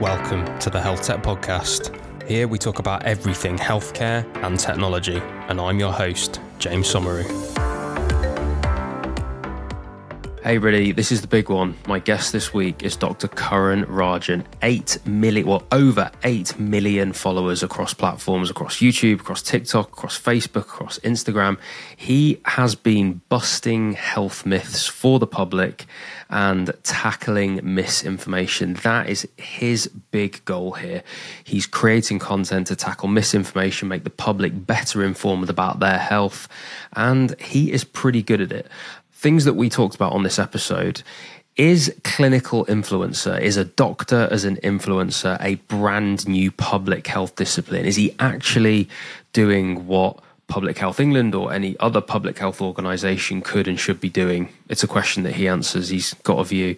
[0.00, 1.94] Welcome to the Health Tech Podcast.
[2.26, 7.49] Here we talk about everything healthcare and technology, and I'm your host, James Somauroo.
[10.42, 11.76] Hey, everybody, this is the big one.
[11.86, 13.28] My guest this week is Dr.
[13.28, 14.46] Karan Rajan.
[14.62, 20.62] 8 million, well, over 8 million followers across platforms, across YouTube, across TikTok, across Facebook,
[20.62, 21.58] across Instagram.
[21.94, 25.84] He has been busting health myths for the public
[26.30, 28.74] and tackling misinformation.
[28.82, 31.02] That is his big goal here.
[31.44, 36.48] He's creating content to tackle misinformation, make the public better informed about their health,
[36.94, 38.68] and he is pretty good at it
[39.20, 41.02] things that we talked about on this episode
[41.56, 47.84] is clinical influencer is a doctor as an influencer a brand new public health discipline?
[47.84, 48.88] Is he actually
[49.34, 50.18] doing what
[50.50, 54.50] Public Health England or any other public health organisation could and should be doing?
[54.68, 55.88] It's a question that he answers.
[55.88, 56.76] He's got a view.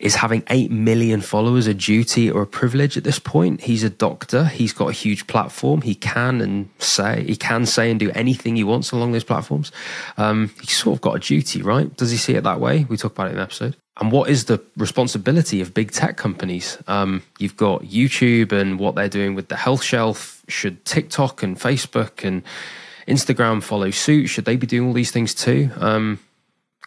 [0.00, 3.60] Is having 8 million followers a duty or a privilege at this point?
[3.60, 4.46] He's a doctor.
[4.46, 5.82] He's got a huge platform.
[5.82, 9.70] He can and say, he can say and do anything he wants along those platforms.
[10.16, 11.94] Um, he's sort of got a duty, right?
[11.96, 12.86] Does he see it that way?
[12.88, 13.76] We talk about it in the episode.
[14.00, 16.78] And what is the responsibility of big tech companies?
[16.88, 20.42] Um, you've got YouTube and what they're doing with the health shelf.
[20.48, 22.42] Should TikTok and Facebook and
[23.06, 24.26] Instagram follow suit?
[24.26, 25.70] Should they be doing all these things too?
[25.76, 26.20] Um,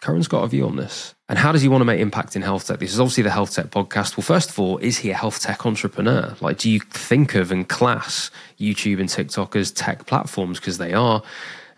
[0.04, 1.16] Karan's got a view on this.
[1.30, 2.80] And how does he want to make impact in health tech?
[2.80, 4.18] This is obviously the health tech podcast.
[4.18, 6.36] Well, first of all, is he a health tech entrepreneur?
[6.42, 10.60] Like, do you think of and class YouTube and TikTok as tech platforms?
[10.60, 11.24] Because they are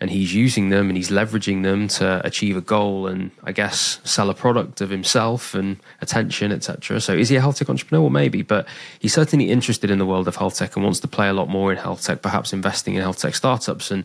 [0.00, 3.98] and he's using them and he's leveraging them to achieve a goal and I guess
[4.04, 7.00] sell a product of himself and attention, etc.
[7.00, 8.02] So is he a health tech entrepreneur?
[8.02, 8.66] Well, maybe, but
[8.98, 11.48] he's certainly interested in the world of health tech and wants to play a lot
[11.48, 14.04] more in health tech, perhaps investing in health tech startups and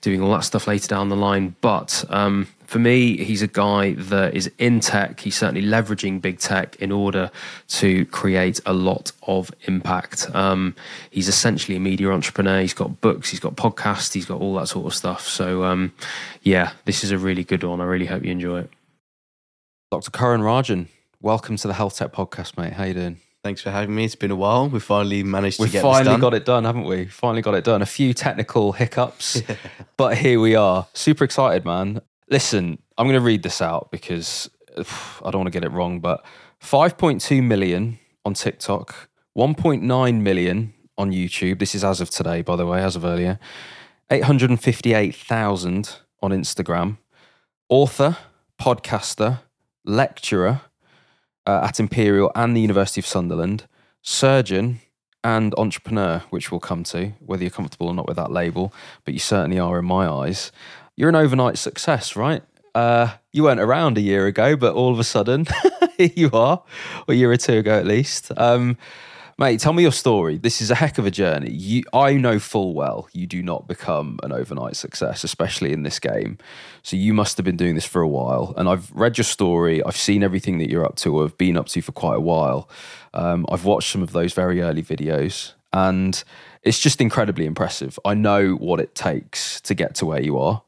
[0.00, 1.56] doing all that stuff later down the line.
[1.60, 5.20] But um, for me, he's a guy that is in tech.
[5.20, 7.30] He's certainly leveraging big tech in order
[7.68, 10.28] to create a lot of impact.
[10.34, 10.74] Um,
[11.10, 12.60] he's essentially a media entrepreneur.
[12.60, 15.26] He's got books, he's got podcasts, he's got all that sort of stuff.
[15.26, 15.92] So, um,
[16.42, 17.80] yeah, this is a really good one.
[17.80, 18.70] I really hope you enjoy it.
[19.90, 20.10] Dr.
[20.10, 20.86] Karan Rajan,
[21.20, 22.72] welcome to the Health Tech Podcast, mate.
[22.72, 23.20] How you doing?
[23.44, 24.06] Thanks for having me.
[24.06, 24.70] It's been a while.
[24.70, 27.04] We finally managed we to get finally got it done, haven't we?
[27.06, 27.82] Finally got it done.
[27.82, 29.42] A few technical hiccups,
[29.98, 30.86] but here we are.
[30.94, 32.00] Super excited, man.
[32.28, 36.00] Listen, I'm going to read this out because I don't want to get it wrong,
[36.00, 36.24] but
[36.62, 41.58] 5.2 million on TikTok, 1.9 million on YouTube.
[41.58, 43.38] This is as of today, by the way, as of earlier.
[44.10, 46.98] 858,000 on Instagram.
[47.68, 48.16] Author,
[48.60, 49.40] podcaster,
[49.84, 50.62] lecturer
[51.46, 53.66] uh, at Imperial and the University of Sunderland,
[54.02, 54.80] surgeon,
[55.22, 58.72] and entrepreneur, which we'll come to, whether you're comfortable or not with that label,
[59.04, 60.52] but you certainly are in my eyes.
[60.96, 62.42] You're an overnight success, right?
[62.72, 65.46] Uh, you weren't around a year ago, but all of a sudden,
[65.96, 66.62] here you are,
[67.08, 68.30] a year or two ago at least.
[68.36, 68.78] Um,
[69.36, 70.38] mate, tell me your story.
[70.38, 71.50] This is a heck of a journey.
[71.50, 75.98] You, I know full well you do not become an overnight success, especially in this
[75.98, 76.38] game.
[76.84, 78.54] So you must have been doing this for a while.
[78.56, 79.82] And I've read your story.
[79.82, 82.20] I've seen everything that you're up to, or have been up to for quite a
[82.20, 82.68] while.
[83.14, 86.22] Um, I've watched some of those very early videos, and
[86.62, 87.98] it's just incredibly impressive.
[88.04, 90.62] I know what it takes to get to where you are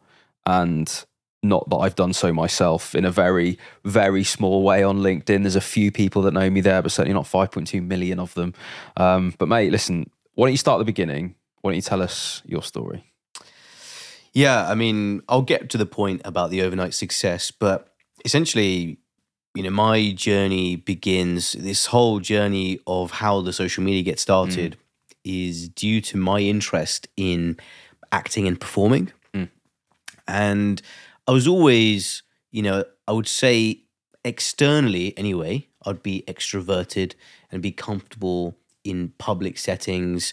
[0.46, 1.04] and
[1.42, 5.42] not that I've done so myself in a very, very small way on LinkedIn.
[5.42, 8.54] There's a few people that know me there, but certainly not 5.2 million of them.
[8.96, 11.34] Um, but mate, listen, why don't you start at the beginning?
[11.60, 13.04] Why don't you tell us your story?
[14.32, 18.98] Yeah, I mean, I'll get to the point about the overnight success, but essentially,
[19.54, 24.76] you know, my journey begins, this whole journey of how the social media gets started
[24.76, 24.78] mm.
[25.24, 27.56] is due to my interest in
[28.12, 29.10] acting and performing.
[30.28, 30.80] And
[31.26, 33.82] I was always, you know, I would say
[34.24, 37.14] externally anyway, I'd be extroverted
[37.50, 40.32] and be comfortable in public settings.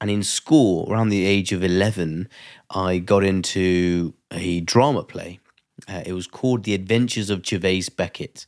[0.00, 2.28] And in school, around the age of 11,
[2.70, 5.40] I got into a drama play.
[5.88, 8.46] Uh, it was called The Adventures of Gervase Beckett.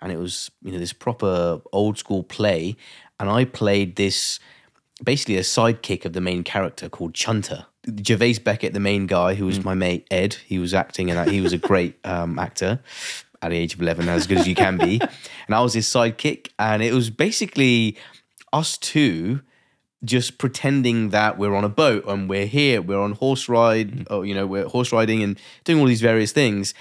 [0.00, 2.76] And it was, you know, this proper old school play.
[3.20, 4.38] And I played this
[5.02, 7.66] basically a sidekick of the main character called Chunter.
[7.86, 9.64] Gervase Beckett, the main guy, who was mm.
[9.64, 12.80] my mate Ed, he was acting and he was a great um, actor
[13.40, 15.00] at the age of 11, as good as you can be.
[15.46, 16.50] And I was his sidekick.
[16.58, 17.96] And it was basically
[18.52, 19.40] us two
[20.04, 24.06] just pretending that we're on a boat and we're here, we're on horse ride, mm.
[24.10, 26.74] or, you know, we're horse riding and doing all these various things.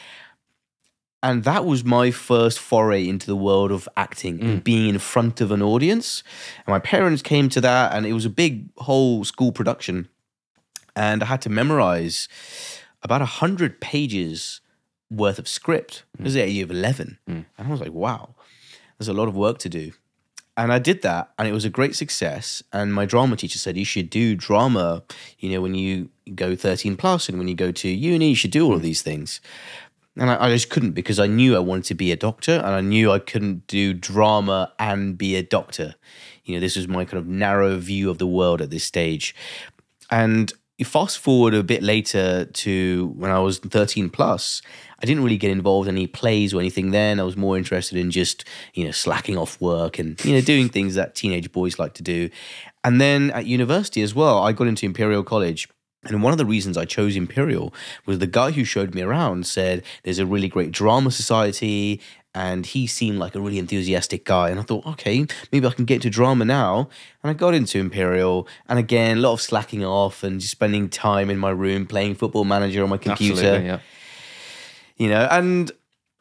[1.24, 4.64] And that was my first foray into the world of acting, mm.
[4.64, 6.24] being in front of an audience.
[6.66, 10.10] And my parents came to that, and it was a big whole school production
[10.98, 12.28] and I had to memorize
[13.04, 14.62] about a hundred pages
[15.12, 16.04] worth of script.
[16.18, 16.24] Mm.
[16.24, 17.46] This is at year eleven, mm.
[17.58, 18.36] and I was like, "Wow,
[18.98, 19.92] there's a lot of work to do."
[20.58, 22.64] And I did that, and it was a great success.
[22.74, 25.04] And my drama teacher said, You should do drama,
[25.38, 28.50] you know, when you go 13 plus and when you go to uni, you should
[28.50, 29.40] do all of these things.
[30.19, 32.68] And I, I just couldn't because I knew I wanted to be a doctor and
[32.68, 35.96] I knew I couldn't do drama and be a doctor.
[36.46, 39.36] You know, this was my kind of narrow view of the world at this stage.
[40.10, 44.62] And you fast forward a bit later to when I was 13 plus,
[45.00, 47.19] I didn't really get involved in any plays or anything then.
[47.19, 50.69] I was more interested in just, you know, slacking off work and, you know, doing
[50.69, 52.30] things that teenage boys like to do.
[52.84, 55.68] And then at university as well, I got into Imperial College.
[56.09, 57.74] And one of the reasons I chose Imperial
[58.06, 62.01] was the guy who showed me around said there's a really great drama society
[62.38, 64.50] and he seemed like a really enthusiastic guy.
[64.50, 66.88] And I thought, okay, maybe I can get into drama now.
[67.24, 70.88] And I got into Imperial, and again, a lot of slacking off and just spending
[70.88, 73.59] time in my room playing Football Manager on my computer.
[73.59, 73.80] Yeah.
[74.98, 75.71] You know, and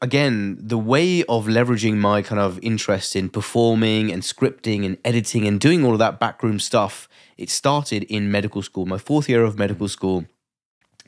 [0.01, 5.47] again, the way of leveraging my kind of interest in performing and scripting and editing
[5.47, 7.09] and doing all of that backroom stuff,
[7.39, 10.27] it started in medical school, my fourth year of medical school.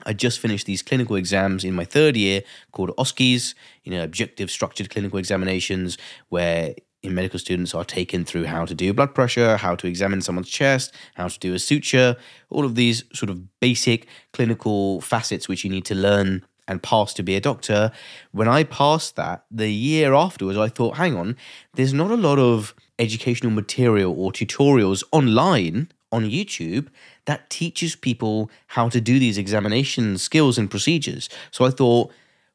[0.06, 2.42] I just finished these clinical exams in my third year
[2.72, 5.98] called OSCEs, you know, objective structured clinical examinations,
[6.28, 10.20] where in medical students are taken through how to do blood pressure, how to examine
[10.20, 12.16] someone's chest, how to do a suture,
[12.48, 17.16] all of these sort of basic clinical facets which you need to learn and passed
[17.16, 17.90] to be a doctor.
[18.30, 21.36] When I passed that, the year afterwards, I thought, hang on,
[21.74, 26.88] there's not a lot of educational material or tutorials online on YouTube
[27.24, 31.28] that teaches people how to do these examination skills and procedures.
[31.50, 32.12] So I thought,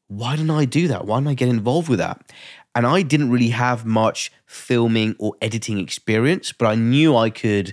[0.08, 1.06] why didn't I do that?
[1.06, 2.32] Why didn't I get involved with that?
[2.74, 7.72] And I didn't really have much filming or editing experience, but I knew I could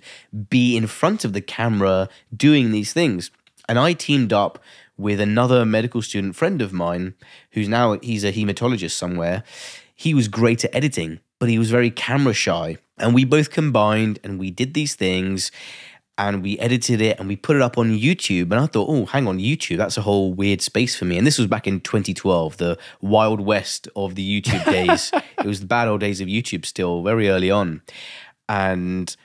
[0.50, 3.32] be in front of the camera doing these things.
[3.68, 4.60] And I teamed up
[5.02, 7.16] with another medical student friend of mine
[7.52, 9.44] who's now he's a hematologist somewhere.
[9.96, 12.78] He was great at editing, but he was very camera shy.
[12.98, 15.52] And we both combined and we did these things
[16.18, 18.52] and we edited it and we put it up on YouTube.
[18.52, 21.18] And I thought, oh, hang on, YouTube, that's a whole weird space for me.
[21.18, 25.12] And this was back in 2012, the wild west of the YouTube days.
[25.40, 27.82] it was the bad old days of YouTube still, very early on.
[28.48, 29.16] And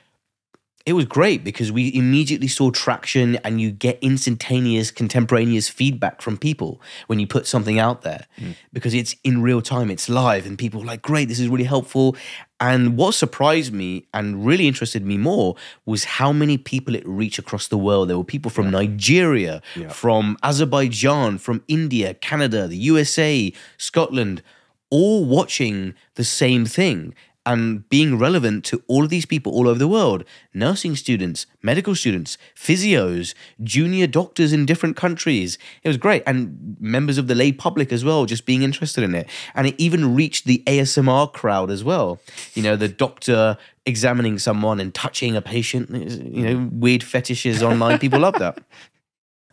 [0.87, 6.37] it was great because we immediately saw traction and you get instantaneous contemporaneous feedback from
[6.37, 8.55] people when you put something out there mm.
[8.71, 11.65] because it's in real time it's live and people are like great this is really
[11.65, 12.15] helpful
[12.61, 17.37] and what surprised me and really interested me more was how many people it reached
[17.37, 18.79] across the world there were people from yeah.
[18.79, 19.89] nigeria yeah.
[19.89, 24.41] from azerbaijan from india canada the usa scotland
[24.89, 27.13] all watching the same thing
[27.47, 31.95] and being relevant to all of these people all over the world nursing students, medical
[31.95, 33.33] students, physios,
[33.63, 35.57] junior doctors in different countries.
[35.81, 36.23] It was great.
[36.27, 39.29] And members of the lay public as well, just being interested in it.
[39.55, 42.19] And it even reached the ASMR crowd as well.
[42.53, 47.97] You know, the doctor examining someone and touching a patient, you know, weird fetishes online.
[47.97, 48.59] People love that.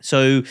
[0.01, 0.43] So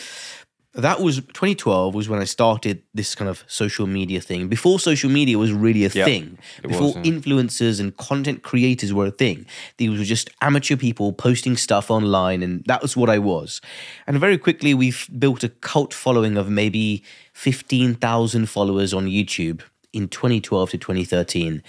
[0.75, 4.49] that was 2012 was when I started this kind of social media thing.
[4.49, 6.37] Before social media was really a yep, thing.
[6.61, 7.03] Before was, yeah.
[7.03, 9.45] influencers and content creators were a thing.
[9.77, 13.61] These were just amateur people posting stuff online and that was what I was.
[14.05, 19.61] And very quickly we've built a cult following of maybe 15,000 followers on YouTube
[19.93, 21.63] in 2012 to 2013.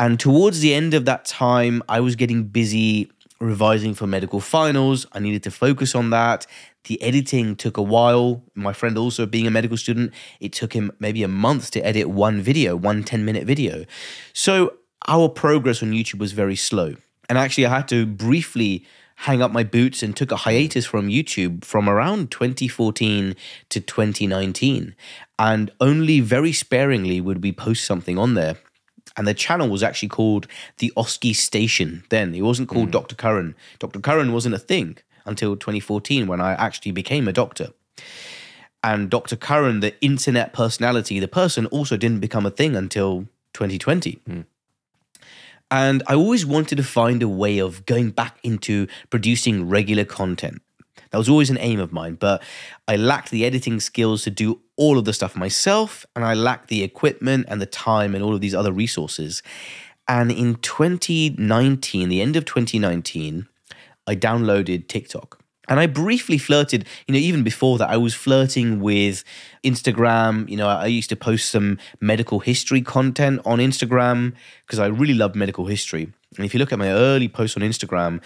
[0.00, 3.08] And towards the end of that time I was getting busy
[3.42, 5.06] revising for medical finals.
[5.12, 6.46] I needed to focus on that.
[6.84, 8.42] The editing took a while.
[8.54, 12.08] My friend, also being a medical student, it took him maybe a month to edit
[12.10, 13.84] one video, one 10 minute video.
[14.32, 14.74] So
[15.06, 16.96] our progress on YouTube was very slow.
[17.28, 18.84] And actually, I had to briefly
[19.16, 23.36] hang up my boots and took a hiatus from YouTube from around 2014
[23.68, 24.96] to 2019.
[25.38, 28.56] And only very sparingly would we post something on there.
[29.16, 30.46] And the channel was actually called
[30.78, 32.34] the OSCE Station then.
[32.34, 32.92] It wasn't called mm.
[32.92, 33.14] Dr.
[33.14, 33.54] Karan.
[33.78, 34.00] Dr.
[34.00, 37.68] Karan wasn't a thing until 2014 when I actually became a doctor.
[38.84, 39.36] And Dr.
[39.36, 44.18] Karan, the internet personality, the person also didn't become a thing until 2020.
[44.28, 44.44] Mm.
[45.70, 50.60] And I always wanted to find a way of going back into producing regular content.
[51.10, 52.42] That was always an aim of mine, but
[52.88, 56.68] I lacked the editing skills to do all of the stuff myself, and I lacked
[56.68, 59.42] the equipment and the time and all of these other resources.
[60.08, 63.46] And in 2019, the end of 2019,
[64.06, 65.42] I downloaded TikTok.
[65.68, 69.22] And I briefly flirted, you know, even before that, I was flirting with
[69.62, 70.48] Instagram.
[70.48, 74.34] You know, I used to post some medical history content on Instagram
[74.66, 76.12] because I really love medical history.
[76.36, 78.20] And if you look at my early posts on Instagram,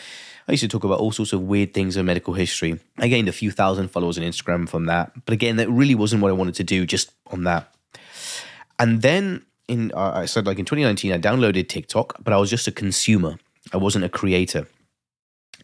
[0.48, 2.78] I used to talk about all sorts of weird things in medical history.
[2.98, 5.12] I gained a few thousand followers on Instagram from that.
[5.26, 7.72] But again, that really wasn't what I wanted to do just on that.
[8.78, 12.68] And then in I said like in 2019 I downloaded TikTok, but I was just
[12.68, 13.38] a consumer.
[13.72, 14.66] I wasn't a creator.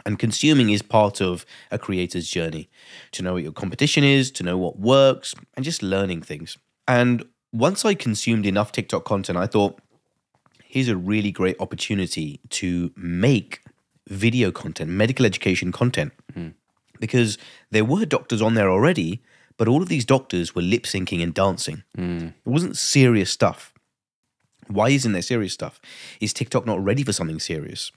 [0.05, 2.69] And consuming is part of a creator's journey
[3.13, 6.59] to know what your competition is, to know what works, and just learning things.
[6.89, 9.79] And once I consumed enough TikTok content, I thought,
[10.65, 13.61] here's a really great opportunity to make
[14.09, 16.13] video content, medical education content.
[16.35, 16.49] Hmm.
[16.99, 17.39] Because
[17.71, 19.23] there were doctors on there already,
[19.57, 21.83] but all of these doctors were lip syncing and dancing.
[21.95, 22.29] Hmm.
[22.45, 23.73] It wasn't serious stuff.
[24.69, 25.81] Why isn't there serious stuff?
[26.21, 27.93] Is TikTok not ready for something serious?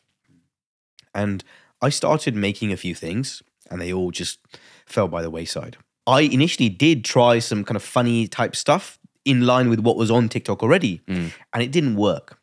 [1.13, 1.43] And
[1.81, 4.39] I started making a few things and they all just
[4.85, 5.77] fell by the wayside.
[6.07, 10.11] I initially did try some kind of funny type stuff in line with what was
[10.11, 11.31] on TikTok already, mm.
[11.51, 12.39] and it didn't work.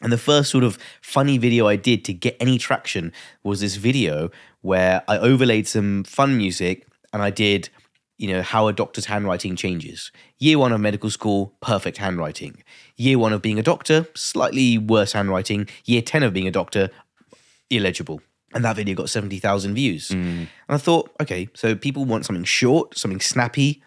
[0.00, 3.12] And the first sort of funny video I did to get any traction
[3.42, 7.68] was this video where I overlaid some fun music and I did,
[8.18, 10.10] you know, how a doctor's handwriting changes.
[10.38, 12.62] Year one of medical school, perfect handwriting.
[12.96, 15.68] Year one of being a doctor, slightly worse handwriting.
[15.84, 16.90] Year 10 of being a doctor,
[17.70, 18.20] illegible.
[18.54, 20.10] And that video got 70,000 views.
[20.46, 23.82] And I thought, okay, so people want something short, something snappy,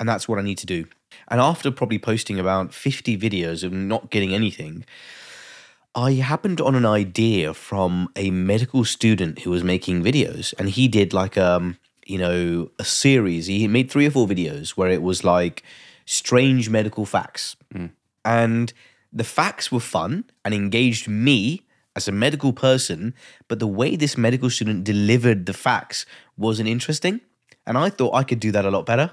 [0.00, 0.86] and that's what I need to do.
[1.28, 4.84] And after probably posting about 50 videos of not getting anything,
[5.94, 10.88] I happened on an idea from a medical student who was making videos, and he
[10.88, 11.76] did like um,
[12.06, 13.46] you know, a series.
[13.46, 15.62] He made three or four videos where it was like
[16.04, 17.56] strange medical facts.
[18.24, 18.72] And
[19.12, 21.62] the facts were fun and engaged me
[21.94, 23.14] as a medical person,
[23.48, 26.06] but the way this medical student delivered the facts
[26.36, 27.20] wasn't interesting.
[27.66, 29.12] And I thought I could do that a lot better.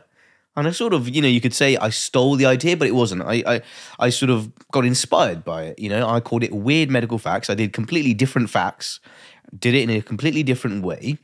[0.55, 2.95] And I sort of, you know, you could say I stole the idea, but it
[2.95, 3.21] wasn't.
[3.21, 3.61] I, I,
[3.99, 5.79] I sort of got inspired by it.
[5.79, 7.49] You know, I called it weird medical facts.
[7.49, 8.99] I did completely different facts,
[9.57, 11.17] did it in a completely different way,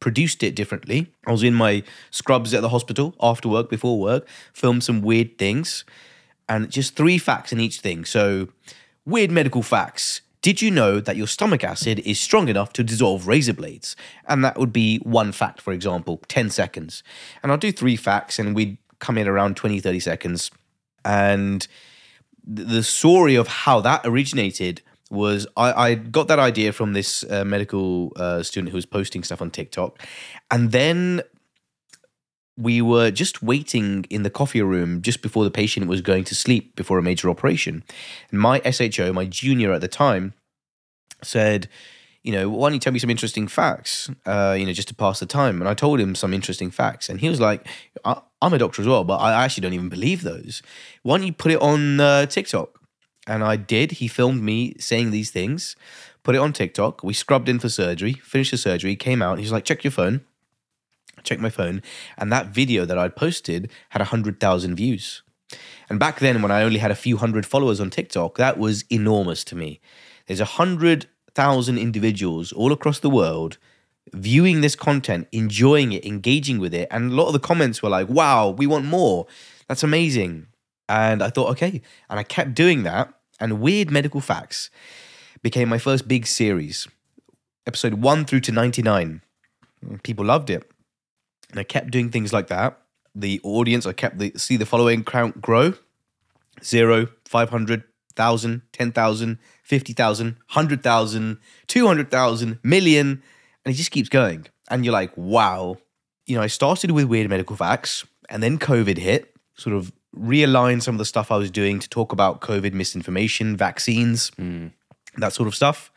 [0.00, 1.12] produced it differently.
[1.26, 5.38] I was in my scrubs at the hospital after work, before work, filmed some weird
[5.38, 5.84] things,
[6.48, 8.04] and just three facts in each thing.
[8.04, 8.48] So,
[9.06, 10.20] weird medical facts.
[10.44, 13.96] Did you know that your stomach acid is strong enough to dissolve razor blades?
[14.28, 17.02] And that would be one fact, for example, 10 seconds.
[17.42, 20.50] And I'll do three facts and we'd come in around 20, 30 seconds.
[21.02, 21.66] And
[22.46, 27.46] the story of how that originated was I, I got that idea from this uh,
[27.46, 29.98] medical uh, student who was posting stuff on TikTok.
[30.50, 31.22] And then
[32.56, 36.34] we were just waiting in the coffee room just before the patient was going to
[36.34, 37.82] sleep before a major operation.
[38.30, 40.34] And my SHO, my junior at the time,
[41.22, 41.68] said,
[42.22, 44.94] you know, why don't you tell me some interesting facts, uh, you know, just to
[44.94, 45.60] pass the time?
[45.60, 47.08] And I told him some interesting facts.
[47.08, 47.66] And he was like,
[48.04, 50.62] I- I'm a doctor as well, but I actually don't even believe those.
[51.02, 52.80] Why don't you put it on uh, TikTok?
[53.26, 53.92] And I did.
[53.92, 55.76] He filmed me saying these things,
[56.22, 57.02] put it on TikTok.
[57.02, 59.38] We scrubbed in for surgery, finished the surgery, came out.
[59.38, 60.22] He's like, check your phone.
[61.24, 61.82] Checked my phone,
[62.16, 65.22] and that video that I'd posted had 100,000 views.
[65.88, 68.84] And back then, when I only had a few hundred followers on TikTok, that was
[68.90, 69.80] enormous to me.
[70.26, 73.58] There's a hundred thousand individuals all across the world
[74.12, 76.88] viewing this content, enjoying it, engaging with it.
[76.90, 79.26] And a lot of the comments were like, wow, we want more.
[79.68, 80.46] That's amazing.
[80.88, 81.80] And I thought, okay.
[82.10, 83.12] And I kept doing that.
[83.40, 84.70] And Weird Medical Facts
[85.42, 86.86] became my first big series,
[87.66, 89.22] episode one through to 99.
[90.02, 90.70] People loved it.
[91.54, 92.80] And I kept doing things like that.
[93.14, 95.74] The audience, I kept the see the following count grow
[96.64, 97.82] zero, 500,
[98.16, 103.22] 1,000, 10,000, 50,000, 100,000, 200,000, million,
[103.64, 104.46] and it just keeps going.
[104.68, 105.78] And you're like, wow.
[106.26, 110.82] You know, I started with weird medical facts, and then COVID hit, sort of realigned
[110.82, 114.68] some of the stuff I was doing to talk about COVID misinformation, vaccines, hmm.
[115.18, 115.92] that sort of stuff.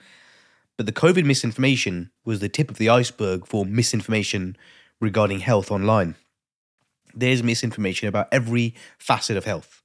[0.75, 4.55] But the COVID misinformation was the tip of the iceberg for misinformation
[4.99, 6.15] regarding health online.
[7.13, 9.81] There's misinformation about every facet of health,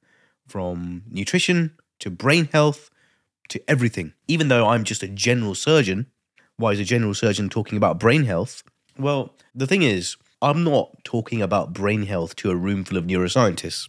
[0.46, 2.90] from nutrition to brain health
[3.48, 4.12] to everything.
[4.28, 6.06] Even though I'm just a general surgeon,
[6.56, 8.62] why is a general surgeon talking about brain health?
[8.98, 13.04] Well, the thing is, I'm not talking about brain health to a room full of
[13.04, 13.88] neuroscientists.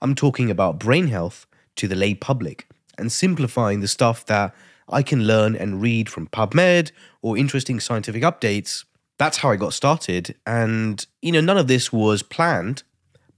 [0.00, 1.46] I'm talking about brain health
[1.76, 4.54] to the lay public and simplifying the stuff that
[4.88, 8.84] I can learn and read from PubMed or interesting scientific updates.
[9.18, 10.34] That's how I got started.
[10.46, 12.82] And, you know, none of this was planned,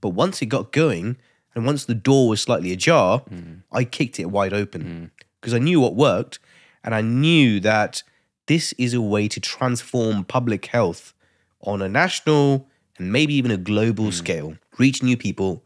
[0.01, 1.17] but once it got going
[1.55, 3.61] and once the door was slightly ajar, mm.
[3.71, 5.25] I kicked it wide open mm.
[5.39, 6.39] because I knew what worked
[6.83, 8.03] and I knew that
[8.47, 11.13] this is a way to transform public health
[11.61, 12.67] on a national
[12.97, 14.13] and maybe even a global mm.
[14.13, 15.63] scale, reach new people,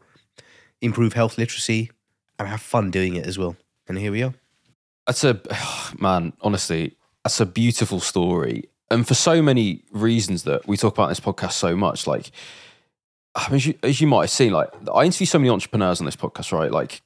[0.80, 1.90] improve health literacy,
[2.38, 3.56] and have fun doing it as well.
[3.88, 4.34] And here we are.
[5.06, 5.40] That's a
[5.98, 8.64] man, honestly, that's a beautiful story.
[8.92, 12.30] And for so many reasons that we talk about in this podcast so much, like
[13.50, 16.14] as you, as you might have seen, like I interview so many entrepreneurs on this
[16.14, 16.70] podcast, right?
[16.70, 17.00] Like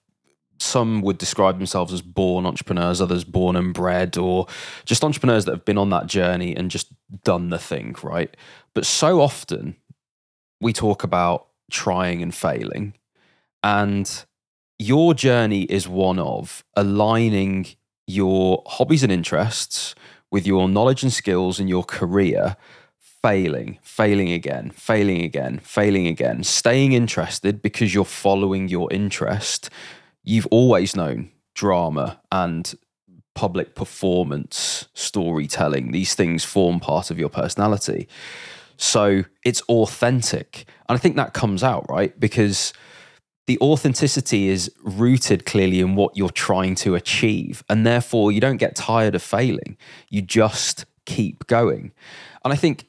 [0.59, 4.49] some would describe themselves as born entrepreneurs, others born and bred, or
[4.85, 8.37] just entrepreneurs that have been on that journey and just done the thing, right?
[8.75, 9.77] But so often
[10.61, 12.95] we talk about trying and failing.
[13.63, 14.25] And
[14.79, 17.67] your journey is one of aligning
[18.09, 19.95] your hobbies and interests
[20.37, 22.59] with your knowledge and skills and your career,
[23.23, 29.71] failing, failing again, failing again, failing again, staying interested because you're following your interest.
[30.23, 32.75] You've always known drama and
[33.35, 38.07] public performance, storytelling, these things form part of your personality.
[38.77, 40.67] So it's authentic.
[40.87, 42.21] And I think that comes out, right?
[42.21, 42.75] Because
[43.47, 47.63] the authenticity is rooted clearly in what you're trying to achieve.
[47.69, 49.77] And therefore, you don't get tired of failing.
[50.11, 51.93] You just keep going.
[52.45, 52.87] And I think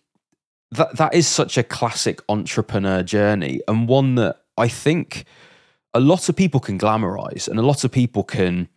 [0.72, 5.26] that that is such a classic entrepreneur journey and one that I think
[5.94, 8.68] a lot of people can glamorize and a lot of people can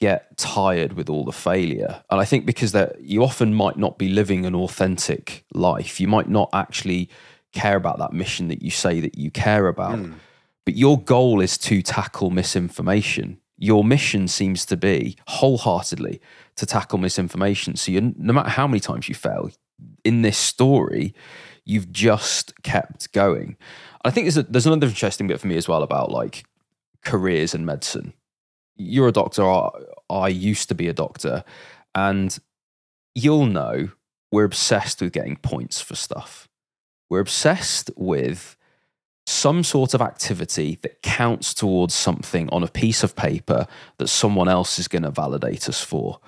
[0.00, 2.02] get tired with all the failure.
[2.10, 6.00] And I think because that you often might not be living an authentic life.
[6.00, 7.08] You might not actually
[7.52, 9.98] care about that mission that you say that you care about.
[9.98, 10.14] Mm.
[10.64, 13.38] But your goal is to tackle misinformation.
[13.58, 16.20] Your mission seems to be wholeheartedly
[16.56, 17.76] to tackle misinformation.
[17.76, 19.50] So no matter how many times you fail
[20.04, 21.14] in this story,
[21.64, 23.56] you've just kept going.
[24.04, 26.44] I think there's, a, there's another interesting bit for me as well about like
[27.02, 28.14] careers in medicine
[28.76, 29.44] you're a doctor.
[30.10, 31.44] I used to be a doctor,
[31.94, 32.36] and
[33.14, 33.90] you'll know
[34.30, 36.48] we're obsessed with getting points for stuff.
[37.10, 38.56] We're obsessed with
[39.26, 43.66] some sort of activity that counts towards something on a piece of paper
[43.98, 46.18] that someone else is going to validate us for.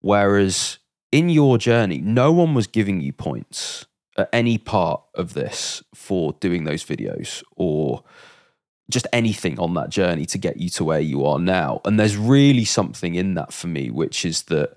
[0.00, 0.78] Whereas
[1.10, 3.86] in your journey, no one was giving you points
[4.16, 8.04] at any part of this for doing those videos or
[8.88, 11.80] just anything on that journey to get you to where you are now.
[11.84, 14.76] And there's really something in that for me, which is that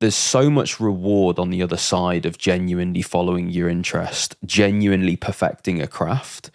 [0.00, 5.82] there's so much reward on the other side of genuinely following your interest, genuinely perfecting
[5.82, 6.50] a craft,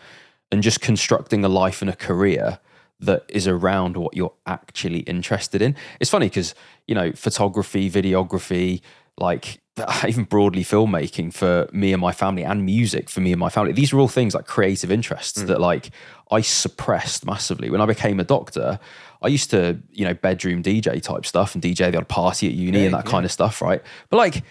[0.51, 2.59] and just constructing a life and a career
[2.99, 5.75] that is around what you're actually interested in.
[5.99, 6.55] It's funny because,
[6.87, 8.81] you know, photography, videography,
[9.17, 9.59] like
[10.07, 13.71] even broadly filmmaking for me and my family and music for me and my family.
[13.71, 15.47] These are all things like creative interests mm.
[15.47, 15.89] that like
[16.31, 17.69] I suppressed massively.
[17.69, 18.79] When I became a doctor,
[19.21, 22.53] I used to, you know, bedroom DJ type stuff and DJ the odd party at
[22.53, 23.11] uni yeah, and that yeah.
[23.11, 23.81] kind of stuff, right?
[24.09, 24.43] But like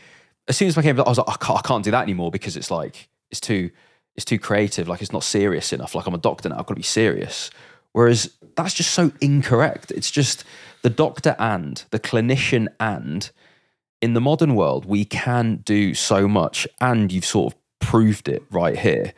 [0.48, 2.30] as soon as I came I was like, I can't, I can't do that anymore
[2.30, 3.70] because it's like it's too
[4.16, 4.88] it's too creative.
[4.88, 5.94] Like it's not serious enough.
[5.94, 6.56] Like I'm a doctor now.
[6.58, 7.50] I've got to be serious.
[7.92, 9.90] Whereas that's just so incorrect.
[9.90, 10.44] It's just
[10.82, 13.30] the doctor and the clinician and
[14.02, 18.42] in the modern world, we can do so much, and you've sort of proved it
[18.50, 19.14] right here.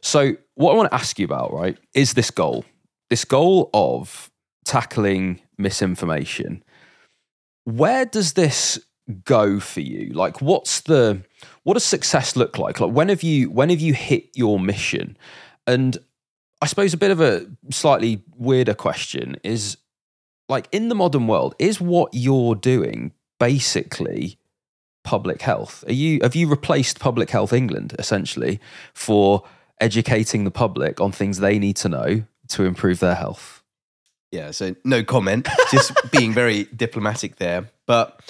[0.00, 2.64] So, what I want to ask you about, right, is this goal.
[3.10, 4.30] This goal of
[4.64, 6.62] tackling misinformation.
[7.64, 8.78] Where does this
[9.24, 10.12] go for you?
[10.12, 11.22] Like what's the
[11.64, 12.80] what does success look like?
[12.80, 15.16] Like when have you when have you hit your mission?
[15.66, 15.98] And
[16.60, 19.78] I suppose a bit of a slightly weirder question is
[20.48, 24.38] like in the modern world, is what you're doing basically
[25.04, 25.84] public health?
[25.86, 28.60] Are you have you replaced Public Health England essentially
[28.92, 29.42] for
[29.80, 33.62] educating the public on things they need to know to improve their health?
[34.30, 37.70] Yeah, so no comment, just being very diplomatic there.
[37.86, 38.20] But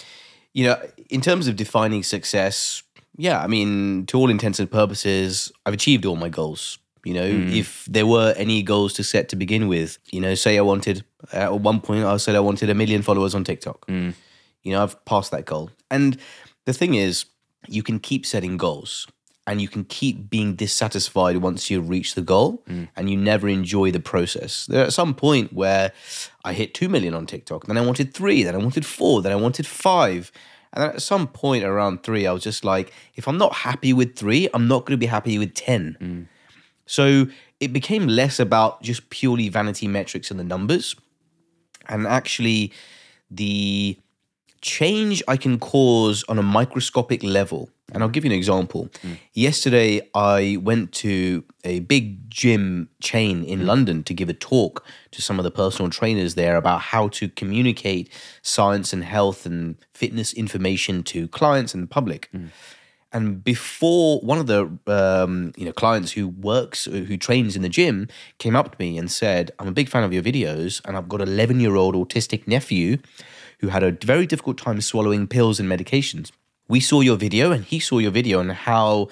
[0.54, 2.82] you know, in terms of defining success,
[3.16, 6.78] yeah, I mean, to all intents and purposes, I've achieved all my goals.
[7.04, 7.52] You know, mm.
[7.56, 11.04] if there were any goals to set to begin with, you know, say I wanted
[11.32, 13.86] at one point I said I wanted a million followers on TikTok.
[13.86, 14.14] Mm.
[14.62, 15.70] You know, I've passed that goal.
[15.90, 16.18] And
[16.66, 17.26] the thing is,
[17.66, 19.06] you can keep setting goals
[19.48, 22.86] and you can keep being dissatisfied once you reach the goal mm.
[22.94, 24.66] and you never enjoy the process.
[24.66, 25.92] There at some point where
[26.44, 29.32] I hit 2 million on TikTok, then I wanted 3, then I wanted 4, then
[29.32, 30.32] I wanted 5.
[30.74, 33.94] And then at some point around 3 I was just like if I'm not happy
[33.94, 35.96] with 3, I'm not going to be happy with 10.
[35.98, 36.28] Mm.
[36.84, 37.26] So
[37.58, 40.94] it became less about just purely vanity metrics and the numbers
[41.88, 42.72] and actually
[43.30, 43.98] the
[44.60, 47.70] change I can cause on a microscopic level.
[47.92, 48.90] And I'll give you an example.
[49.02, 49.18] Mm.
[49.32, 53.66] Yesterday, I went to a big gym chain in mm.
[53.66, 57.30] London to give a talk to some of the personal trainers there about how to
[57.30, 62.28] communicate science and health and fitness information to clients and the public.
[62.34, 62.50] Mm.
[63.10, 67.70] And before one of the um, you know clients who works who trains in the
[67.70, 70.94] gym came up to me and said, "I'm a big fan of your videos, and
[70.94, 72.98] I've got an 11 year old autistic nephew
[73.60, 76.30] who had a very difficult time swallowing pills and medications.
[76.68, 79.08] We saw your video, and he saw your video on how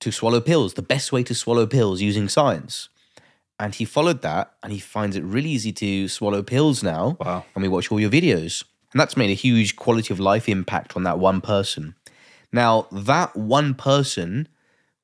[0.00, 2.88] to swallow pills, the best way to swallow pills using science.
[3.58, 7.16] and he followed that, and he finds it really easy to swallow pills now.
[7.20, 7.44] Wow.
[7.54, 10.96] And we watch all your videos, and that's made a huge quality of life impact
[10.96, 11.94] on that one person.
[12.52, 14.48] Now, that one person,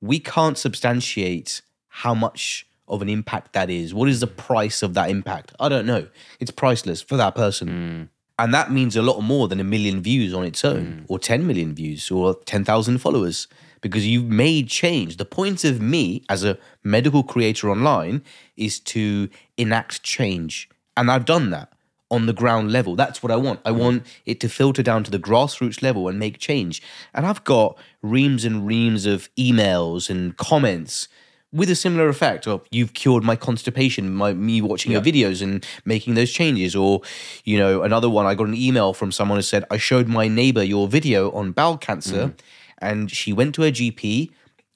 [0.01, 3.95] we can't substantiate how much of an impact that is.
[3.95, 5.53] What is the price of that impact?
[5.61, 6.09] I don't know.
[6.41, 7.69] It's priceless for that person.
[7.69, 8.03] Hmm.
[8.39, 11.05] And that means a lot more than a million views on its own, mm.
[11.09, 13.49] or 10 million views, or 10,000 followers,
[13.81, 15.17] because you've made change.
[15.17, 18.23] The point of me as a medical creator online
[18.57, 20.69] is to enact change.
[20.97, 21.73] And I've done that
[22.11, 22.95] on the ground level.
[22.95, 23.61] That's what I want.
[23.65, 23.79] I mm.
[23.79, 26.81] want it to filter down to the grassroots level and make change.
[27.13, 31.09] And I've got reams and reams of emails and comments
[31.53, 35.67] with a similar effect of you've cured my constipation my me watching your videos and
[35.85, 37.01] making those changes or
[37.45, 40.29] you know another one i got an email from someone who said i showed my
[40.29, 42.87] neighbor your video on bowel cancer mm-hmm.
[42.87, 44.31] and she went to her gp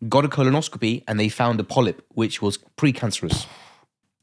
[0.09, 3.47] got a colonoscopy and they found a polyp which was precancerous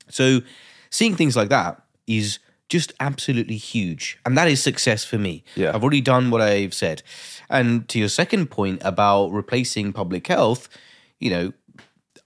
[0.10, 0.42] so
[0.90, 4.20] seeing things like that is just absolutely huge.
[4.26, 5.44] And that is success for me.
[5.56, 5.74] Yeah.
[5.74, 7.02] I've already done what I've said.
[7.50, 10.70] And to your second point about replacing public health,
[11.20, 11.54] you know,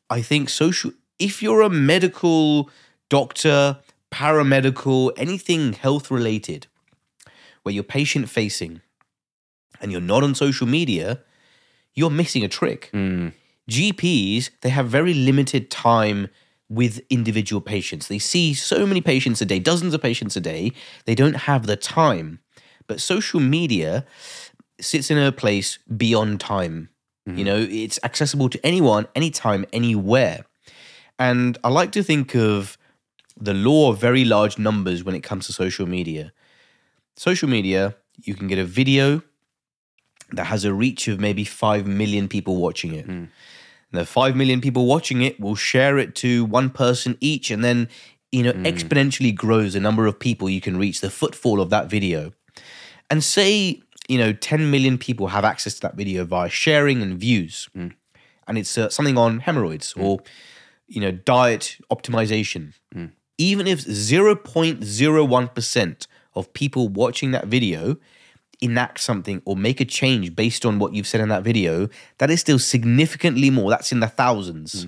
[0.10, 2.70] I think social if you're a medical
[3.10, 3.80] doctor,
[4.12, 6.68] paramedical, anything health related,
[7.64, 8.82] where you're patient facing
[9.82, 11.22] and you're not on social media,
[11.94, 12.90] you're missing a trick.
[12.92, 13.30] Hmm.
[13.70, 16.28] GPs, they have very limited time
[16.70, 18.08] with individual patients.
[18.08, 20.72] They see so many patients a day, dozens of patients a day.
[21.06, 22.40] They don't have the time.
[22.88, 24.06] But social media
[24.82, 26.90] sits in a place beyond time.
[27.26, 30.46] You know, it's accessible to anyone, anytime, anywhere.
[31.18, 32.78] And I like to think of
[33.40, 36.34] the law of very large numbers when it comes to social media.
[37.16, 39.22] Social media, you can get a video
[40.32, 43.06] that has a reach of maybe 5 million people watching it.
[43.92, 47.64] And the 5 million people watching it will share it to one person each and
[47.64, 47.88] then
[48.32, 48.66] you know hmm.
[48.66, 52.34] exponentially grows the number of people you can reach the footfall of that video
[53.10, 57.20] and say you know 10 million people have access to that video via sharing and
[57.20, 57.92] views mm.
[58.48, 60.04] and it's uh, something on hemorrhoids mm.
[60.04, 60.20] or
[60.88, 63.12] you know diet optimization mm.
[63.38, 67.98] even if 0.01% of people watching that video
[68.62, 72.32] enact something or make a change based on what you've said in that video, that
[72.32, 73.70] is still significantly more.
[73.70, 74.88] That's in the thousands,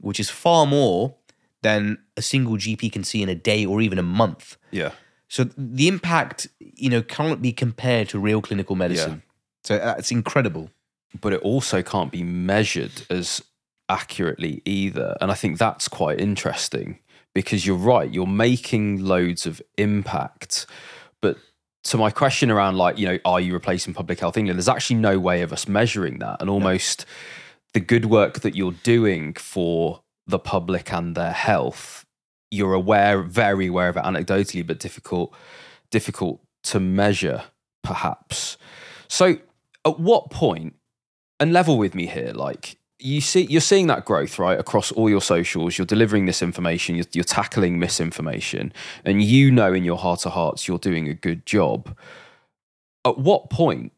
[0.00, 1.14] which is far more
[1.62, 4.56] than a single GP can see in a day or even a month.
[4.70, 4.92] Yeah.
[5.28, 9.22] So the impact, you know, cannot be compared to real clinical medicine.
[9.64, 10.70] So uh, that's incredible.
[11.20, 13.42] but it also can't be measured as
[13.88, 15.16] accurately either.
[15.20, 16.98] And I think that's quite interesting
[17.34, 20.66] because you're right, you're making loads of impact.
[21.20, 21.36] But
[21.84, 24.58] to my question around, like, you know, are you replacing Public Health England?
[24.58, 26.40] There's actually no way of us measuring that.
[26.40, 27.04] And almost
[27.74, 32.05] the good work that you're doing for the public and their health,
[32.50, 35.34] you're aware, very aware of it anecdotally, but difficult,
[35.90, 37.44] difficult to measure,
[37.82, 38.56] perhaps.
[39.08, 39.38] So,
[39.84, 40.74] at what point
[41.38, 45.08] and level with me here like you see you're seeing that growth right across all
[45.08, 48.72] your socials you're delivering this information you're, you're tackling misinformation
[49.04, 51.96] and you know in your heart of hearts you're doing a good job
[53.04, 53.92] at what point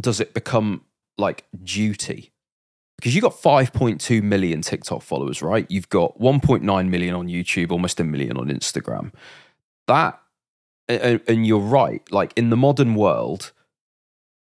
[0.00, 0.82] does it become
[1.18, 2.31] like duty
[3.02, 7.98] because you've got 5.2 million tiktok followers right you've got 1.9 million on youtube almost
[7.98, 9.12] a million on instagram
[9.88, 10.20] that
[10.88, 13.52] and, and you're right like in the modern world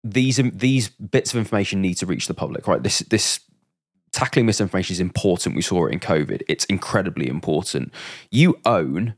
[0.05, 2.83] these these bits of information need to reach the public, right?
[2.83, 3.41] This this
[4.13, 5.57] tackling misinformation is important.
[5.57, 6.43] We saw it in COVID.
[6.47, 7.93] It's incredibly important.
[8.31, 9.15] You own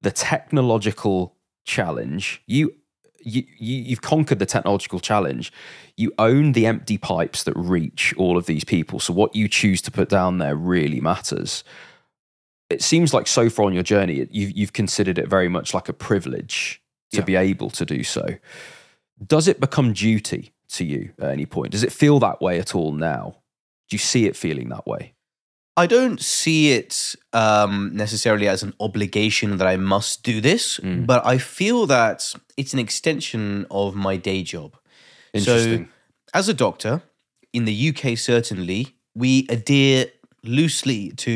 [0.00, 2.42] the technological challenge.
[2.46, 2.72] You
[3.22, 5.52] you, you you've conquered the technological challenge.
[5.96, 9.00] You own the empty pipes that reach all of these people.
[9.00, 11.64] So what you choose to put down there really matters.
[12.68, 15.88] It seems like so far on your journey, you've you've considered it very much like
[15.88, 17.24] a privilege to Yeah.
[17.24, 18.36] be able to do so
[19.26, 21.72] does it become duty to you at any point?
[21.72, 23.36] Does it feel that way at all now?
[23.88, 25.14] Do you see it feeling that way?
[25.82, 31.06] I don't see it um, necessarily as an obligation that I must do this, Mm.
[31.06, 34.70] but I feel that it's an extension of my day job.
[35.48, 35.86] So,
[36.40, 37.02] as a doctor,
[37.52, 38.80] in the UK, certainly,
[39.14, 40.06] we adhere
[40.42, 41.32] loosely to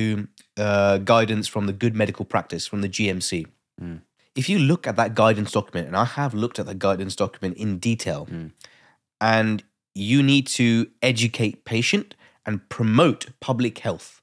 [0.56, 3.46] uh, guidance from the Good Medical Practice, from the GMC.
[3.82, 4.00] Mm.
[4.36, 7.56] If you look at that guidance document, and I have looked at that guidance document
[7.64, 8.50] in detail, Mm.
[9.20, 9.62] and
[9.94, 10.66] you need to
[11.02, 12.14] educate patient
[12.46, 14.20] and promote public health.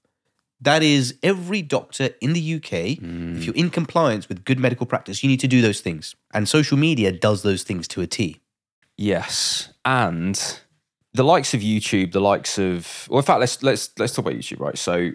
[0.62, 3.00] That is every doctor in the UK.
[3.00, 3.38] Mm.
[3.38, 6.15] If you're in compliance with good medical practice, you need to do those things.
[6.34, 8.39] And social media does those things to a T.
[8.97, 10.39] Yes, and
[11.13, 14.38] the likes of YouTube, the likes of well, in fact, let's let's let's talk about
[14.38, 14.78] YouTube, right?
[14.78, 15.12] So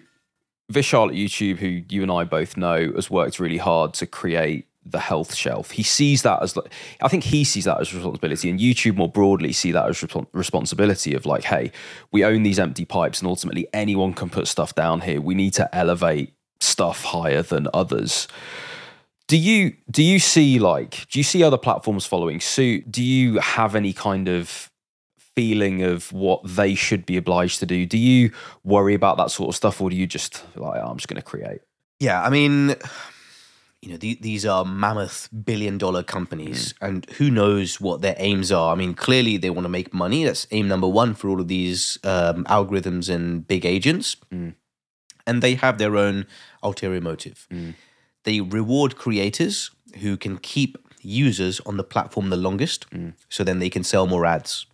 [0.73, 4.67] Vishal at YouTube, who you and I both know, has worked really hard to create
[4.91, 5.73] the health shelf.
[5.73, 6.57] He sees that as,
[7.03, 10.29] I think he sees that as responsibility, and YouTube more broadly see that as respons-
[10.33, 11.73] responsibility of like, hey,
[12.13, 15.21] we own these empty pipes, and ultimately anyone can put stuff down here.
[15.21, 18.29] We need to elevate stuff higher than others.
[19.29, 22.91] Do you do you see like do you see other platforms following suit?
[22.91, 24.71] Do you have any kind of
[25.19, 27.87] feeling of what they should be obliged to do?
[27.87, 28.31] Do you
[28.63, 31.21] worry about that sort of stuff, or do you just like oh, I'm just going
[31.21, 31.61] to create?
[31.99, 32.77] Yeah, I mean,
[33.87, 36.89] you know, the, these are mammoth billion dollar companies, Mm.
[36.89, 38.73] and who knows what their aims are.
[38.73, 40.25] I mean, clearly they want to make money.
[40.25, 44.17] That's aim number one for all of these um, algorithms and big agents.
[44.35, 44.55] Mm.
[45.29, 46.27] And they have their own
[46.63, 47.47] ulterior motive.
[47.53, 47.75] Mm.
[48.25, 49.71] They reward creators
[50.03, 53.13] who can keep users on the platform the longest, Mm.
[53.29, 54.67] so then they can sell more ads.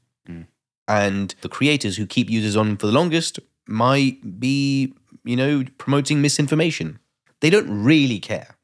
[0.89, 4.93] And the creators who keep users on for the longest might be,
[5.25, 6.99] you know, promoting misinformation.
[7.41, 8.57] They don't really care.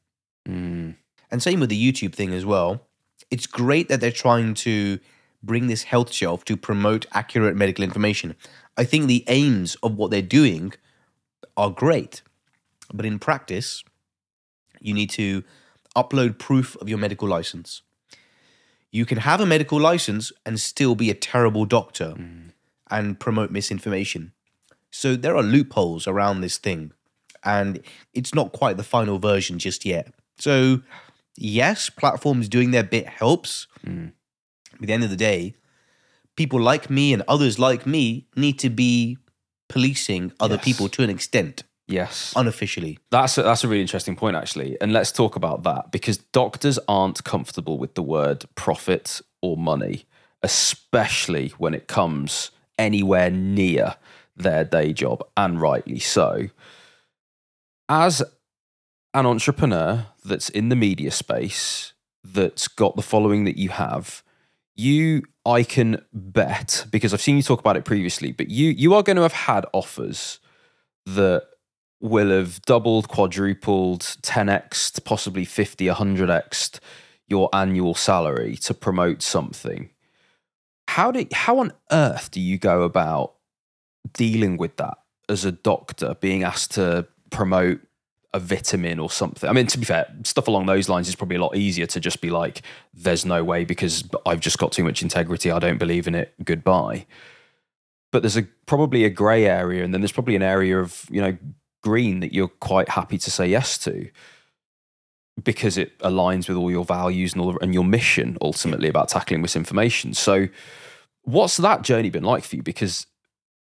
[0.49, 0.95] Mm.
[1.31, 2.87] And same with the YouTube thing as well.
[3.29, 4.99] It's great that they're trying to
[5.43, 8.35] bring this health shelf to promote accurate medical information.
[8.77, 10.73] I think the aims of what they're doing
[11.55, 12.21] are great.
[12.93, 13.83] But in practice,
[14.79, 15.43] you need to
[15.95, 17.81] upload proof of your medical license.
[18.91, 22.15] You can have a medical license and still be a terrible doctor
[22.89, 24.31] and promote misinformation.
[24.89, 26.93] So there are loopholes around this thing,
[27.43, 27.81] and
[28.13, 30.11] it's not quite the final version just yet.
[30.39, 30.81] So,
[31.37, 33.67] yes, platforms doing their bit helps.
[33.83, 34.07] Hmm.
[34.73, 35.55] At the end of the day,
[36.35, 39.17] people like me and others like me need to be
[39.67, 40.63] policing other Yes.
[40.63, 42.33] people to an extent, Yes.
[42.35, 42.97] unofficially.
[43.11, 44.77] That's a, that's a really interesting point, actually.
[44.81, 50.05] And let's talk about that because doctors aren't comfortable with the word profit or money,
[50.41, 53.95] especially when it comes anywhere near
[54.37, 56.47] their day job, and rightly so.
[57.89, 58.23] As
[59.13, 61.93] an entrepreneur that's in the media space,
[62.23, 64.23] that's got the following that you have,
[64.75, 68.93] you I can bet because I've seen you talk about it previously, but you you
[68.93, 70.39] are going to have had offers
[71.05, 71.47] that
[72.01, 76.79] will have doubled, quadrupled, 10x, possibly 50, 100x
[77.27, 79.89] your annual salary to promote something.
[80.87, 83.35] How do how on earth do you go about
[84.13, 87.81] dealing with that as a doctor being asked to promote
[88.33, 89.49] a vitamin or something?
[89.49, 91.99] I mean, to be fair, stuff along those lines is probably a lot easier to
[91.99, 92.61] just be like,
[92.93, 95.51] there's no way because I've just got too much integrity.
[95.51, 96.33] I don't believe in it.
[96.43, 97.05] Goodbye.
[98.11, 101.21] But there's a probably a grey area, and then there's probably an area of you
[101.21, 101.37] know
[101.83, 104.09] green that you're quite happy to say yes to
[105.43, 109.41] because it aligns with all your values and all and your mission ultimately about tackling
[109.41, 110.13] misinformation.
[110.13, 110.47] So,
[111.23, 112.63] what's that journey been like for you?
[112.63, 113.05] Because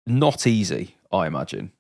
[0.06, 1.72] not easy, I imagine.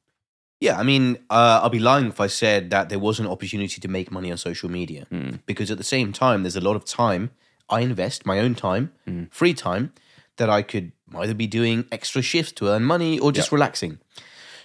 [0.59, 3.79] Yeah, I mean, uh, I'll be lying if I said that there was an opportunity
[3.79, 5.05] to make money on social media.
[5.45, 7.31] Because at the same time, there's a lot of time
[7.69, 8.91] I invest, my own time,
[9.31, 9.93] free time,
[10.37, 13.99] that I could either be doing extra shifts to earn money or just relaxing.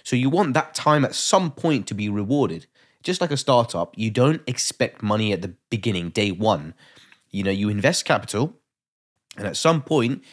[0.03, 2.67] So you want that time at some point to be rewarded.
[3.01, 6.73] Just like a startup, you don't expect money at the beginning, day one.
[7.31, 8.55] You know, you invest capital,
[9.37, 10.23] and at some point,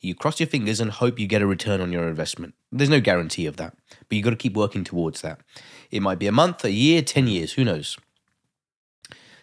[0.00, 2.54] you cross your fingers and hope you get a return on your investment.
[2.72, 3.76] There's no guarantee of that,
[4.08, 5.40] but you've got to keep working towards that.
[5.90, 7.98] It might be a month, a year, 10 years, who knows?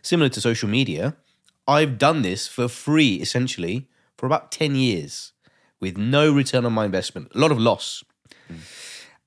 [0.02, 1.16] Similar to social media,
[1.68, 5.34] I've done this for free essentially for about 10 years
[5.80, 8.04] with no return on my investment, a lot of loss.
[8.48, 8.56] Hmm.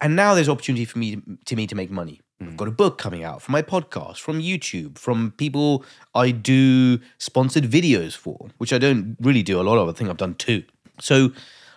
[0.01, 2.21] And now there's opportunity for me to me to make money.
[2.41, 2.49] Hmm.
[2.49, 6.99] I've got a book coming out from my podcast, from YouTube, from people I do
[7.19, 9.89] sponsored videos for, which I don't really do a lot of.
[9.89, 10.65] I think I've done two.
[11.01, 11.33] So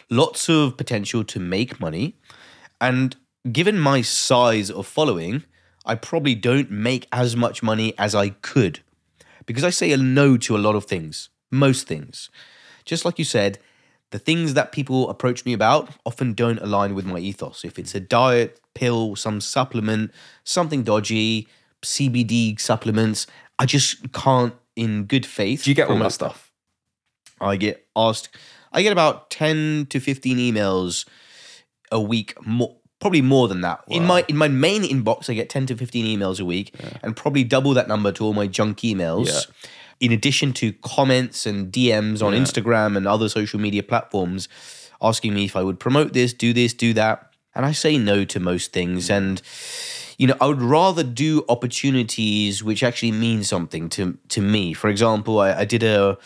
[0.10, 2.16] lots of potential to make money.
[2.80, 3.16] And
[3.52, 5.44] given my size of following,
[5.86, 8.82] I probably don't make as much money as I could
[9.46, 12.30] because I say a no to a lot of things, most things.
[12.86, 13.60] Just like you said,
[14.12, 17.66] the things that people approach me about often don't align with my ethos.
[17.66, 20.12] If it's a diet, pill, some supplement,
[20.44, 21.48] something dodgy,
[21.82, 23.28] CBD supplements,
[23.60, 25.64] I just can't, in good faith.
[25.64, 26.52] Do you get all that stuff?
[27.40, 28.30] I get asked,
[28.74, 31.06] I get about 10 to 15 emails
[31.92, 33.84] a week, more, probably more than that.
[33.88, 37.16] In my in my main inbox, I get 10 to 15 emails a week and
[37.16, 39.28] probably double that number to all my junk emails.
[39.28, 39.68] Yeah.
[40.00, 44.50] In addition to comments and DMs on Instagram and other social media platforms
[45.02, 47.30] asking me if I would promote this, do this, do that.
[47.56, 49.10] And I say no to most things.
[49.10, 49.42] And
[50.18, 54.74] you know, I would rather do opportunities which actually mean something to to me.
[54.74, 56.18] For example, I, I did a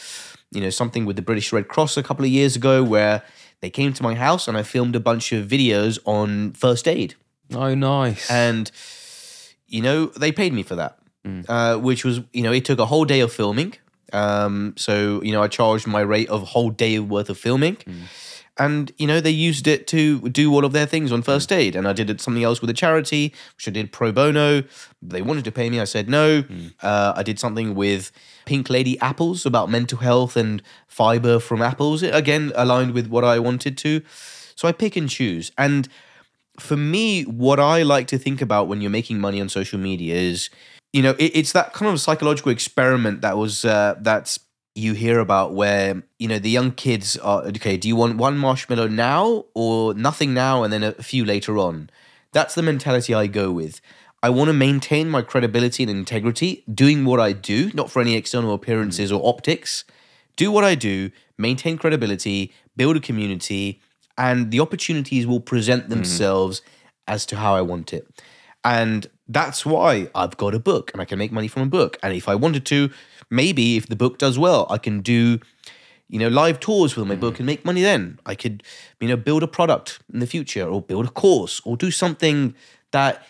[0.51, 3.23] you know something with the British Red Cross a couple of years ago where
[3.61, 7.15] they came to my house and I filmed a bunch of videos on first aid.
[7.53, 8.29] Oh, nice.
[8.29, 8.71] And
[9.67, 10.97] you know, they paid me for that,
[11.49, 13.73] uh, which was, you know, it took a whole day of filming.
[14.13, 17.77] Um, so, you know, I charged my rate of a whole day worth of filming.
[18.59, 21.75] And, you know, they used it to do all of their things on first aid.
[21.75, 24.63] And I did something else with a charity, which I did pro bono.
[25.01, 25.79] They wanted to pay me.
[25.79, 26.43] I said no.
[26.81, 28.11] Uh, I did something with
[28.47, 32.01] Pink Lady Apples about mental health and fiber from apples.
[32.01, 34.01] Again, aligned with what I wanted to.
[34.55, 35.51] So I pick and choose.
[35.57, 35.89] And
[36.57, 40.15] for me, what I like to think about when you're making money on social media
[40.15, 40.49] is,
[40.93, 44.39] you know, it, it's that kind of psychological experiment that was uh, that's
[44.75, 47.75] you hear about where you know the young kids are okay.
[47.75, 51.89] Do you want one marshmallow now or nothing now and then a few later on?
[52.31, 53.81] That's the mentality I go with.
[54.23, 58.15] I want to maintain my credibility and integrity, doing what I do, not for any
[58.15, 59.83] external appearances or optics.
[60.35, 63.81] Do what I do, maintain credibility, build a community,
[64.17, 65.91] and the opportunities will present mm-hmm.
[65.91, 66.61] themselves
[67.07, 68.07] as to how I want it.
[68.63, 71.97] And that's why I've got a book and I can make money from a book.
[72.01, 72.89] And if I wanted to,
[73.29, 75.39] maybe if the book does well, I can do,
[76.09, 77.43] you know, live tours with my book mm-hmm.
[77.43, 78.19] and make money then.
[78.25, 78.63] I could,
[78.99, 82.55] you know, build a product in the future or build a course or do something
[82.91, 83.25] that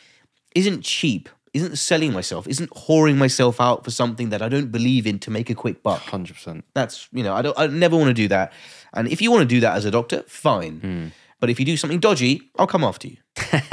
[0.58, 5.06] isn't cheap, isn't selling myself, isn't whoring myself out for something that I don't believe
[5.06, 6.02] in to make a quick buck.
[6.02, 6.65] Hundred percent.
[6.74, 8.52] That's you know, I don't I never want to do that.
[8.93, 10.80] And if you want to do that as a doctor, fine.
[10.80, 11.08] Hmm.
[11.39, 13.17] But if you do something dodgy, I'll come after you.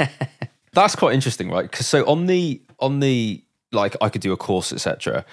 [0.73, 1.69] That's quite interesting, right?
[1.69, 5.25] Because so on the on the like I could do a course, etc.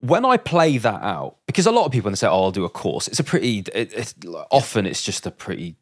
[0.00, 2.50] When I play that out, because a lot of people when they say, "Oh, I'll
[2.50, 3.58] do a course," it's a pretty.
[3.72, 4.14] It, it's
[4.50, 5.76] often it's just a pretty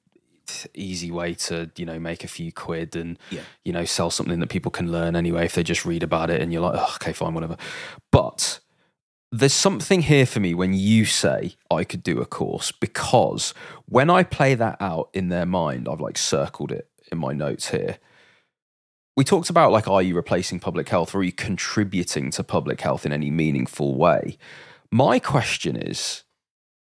[0.75, 3.43] easy way to you know make a few quid and Yeah.
[3.65, 6.41] you know sell something that people can learn anyway if they just read about it
[6.41, 7.57] and you're like, oh, okay, fine, whatever.
[8.11, 8.61] But
[9.33, 13.53] there's something here for me when you say I could do a course because
[13.87, 17.71] when I play that out in their mind, I've like circled it in my notes
[17.71, 17.99] here.
[19.17, 22.81] We talked about like, are you replacing public health or are you contributing to public
[22.81, 24.39] health in any meaningful way?
[24.91, 26.23] My question is,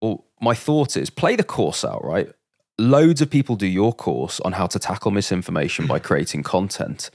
[0.02, 2.30] or my thought is, play the course out, right?
[2.80, 7.10] Loads of people do your course on how to tackle misinformation by creating content.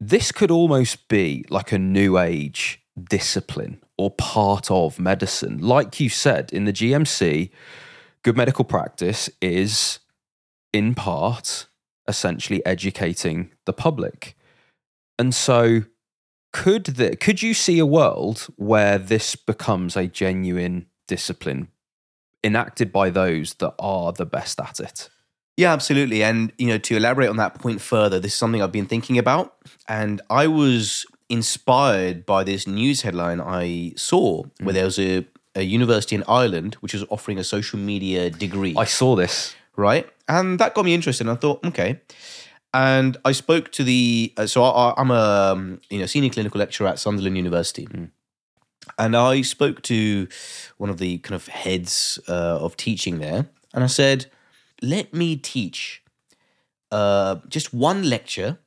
[0.00, 5.58] This could almost be like a new age discipline or part of medicine.
[5.58, 7.50] Like you said, in the GMC,
[8.22, 10.00] good medical practice is
[10.72, 11.66] in part
[12.08, 14.36] essentially educating the public.
[15.18, 15.82] And so
[16.52, 21.68] could the, could you see a world where this becomes a genuine discipline
[22.46, 25.10] enacted by those that are the best at it?
[25.56, 26.22] Yeah, absolutely.
[26.22, 29.18] And you know, to elaborate on that point further, this is something I've been thinking
[29.18, 29.54] about,
[29.88, 35.62] and I was inspired by this news headline I saw where there was a, a
[35.62, 38.74] university in Ireland which was offering a social media degree.
[38.76, 39.56] I saw this.
[39.76, 40.08] right?
[40.28, 41.26] And that got me interested.
[41.26, 42.00] And I thought, okay.
[42.74, 46.58] And I spoke to the uh, so I, I'm a um, you know senior clinical
[46.58, 47.88] lecturer at Sunderland University,
[48.98, 50.28] and I spoke to
[50.76, 54.26] one of the kind of heads uh, of teaching there, and I said,
[54.82, 56.02] let me teach
[56.92, 58.58] uh, just one lecture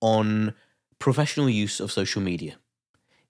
[0.00, 0.54] on
[0.98, 2.56] professional use of social media.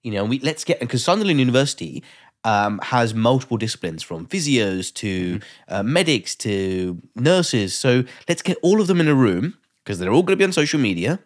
[0.01, 2.03] You know, we let's get because Sunderland University
[2.43, 7.75] um, has multiple disciplines from physios to uh, medics to nurses.
[7.75, 10.43] So let's get all of them in a room because they're all going to be
[10.43, 11.19] on social media.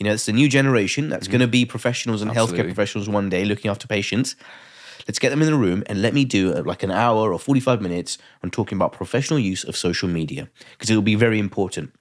[0.00, 3.28] You know, it's the new generation that's going to be professionals and healthcare professionals one
[3.28, 4.34] day looking after patients.
[5.06, 7.38] Let's get them in the room and let me do uh, like an hour or
[7.38, 11.38] 45 minutes on talking about professional use of social media because it will be very
[11.38, 11.92] important.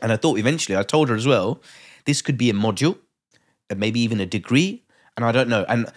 [0.00, 1.60] And I thought eventually, I told her as well,
[2.06, 2.98] this could be a module,
[3.68, 4.84] and maybe even a degree.
[5.16, 5.66] And I don't know.
[5.68, 5.92] And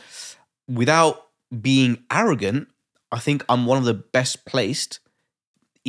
[0.67, 1.27] without
[1.61, 2.67] being arrogant,
[3.11, 4.99] I think I'm one of the best placed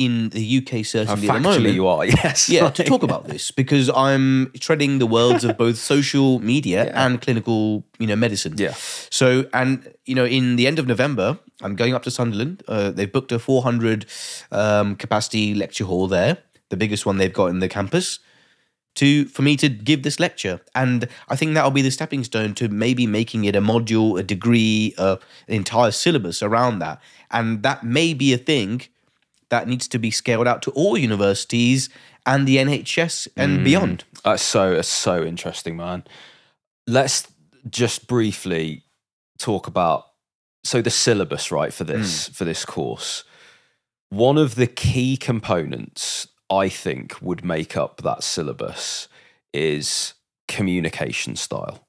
[0.05, 1.75] in the UK, certainly at the moment.
[1.75, 2.05] You are.
[2.23, 2.49] Yes.
[2.49, 7.21] Yeah, to talk about this because I'm treading the worlds of both social media and
[7.21, 8.55] clinical, you know, medicine.
[8.57, 8.73] Yeah.
[9.09, 12.63] So, and you know, in the end of November, I'm going up to Sunderland.
[12.67, 14.05] Uh, they've booked a 400
[14.51, 16.37] um, capacity lecture hall there,
[16.69, 18.19] the biggest one they've got in the campus,
[18.95, 20.59] to for me to give this lecture.
[20.75, 24.23] And I think that'll be the stepping stone to maybe making it a module, a
[24.23, 25.17] degree, uh,
[25.47, 27.01] an entire syllabus around that.
[27.29, 28.81] And that may be a thing
[29.51, 31.89] that needs to be scaled out to all universities
[32.25, 33.63] and the NHS and mm.
[33.65, 34.05] beyond.
[34.23, 36.05] That's so that's so interesting, man.
[36.87, 37.27] Let's
[37.69, 38.85] just briefly
[39.37, 40.07] talk about
[40.63, 42.35] so the syllabus, right, for this mm.
[42.35, 43.23] for this course.
[44.09, 49.07] One of the key components I think would make up that syllabus
[49.53, 50.13] is
[50.47, 51.87] communication style.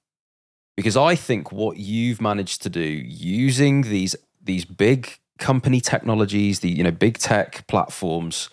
[0.76, 6.70] Because I think what you've managed to do using these these big company technologies, the
[6.70, 8.48] you know big tech platforms,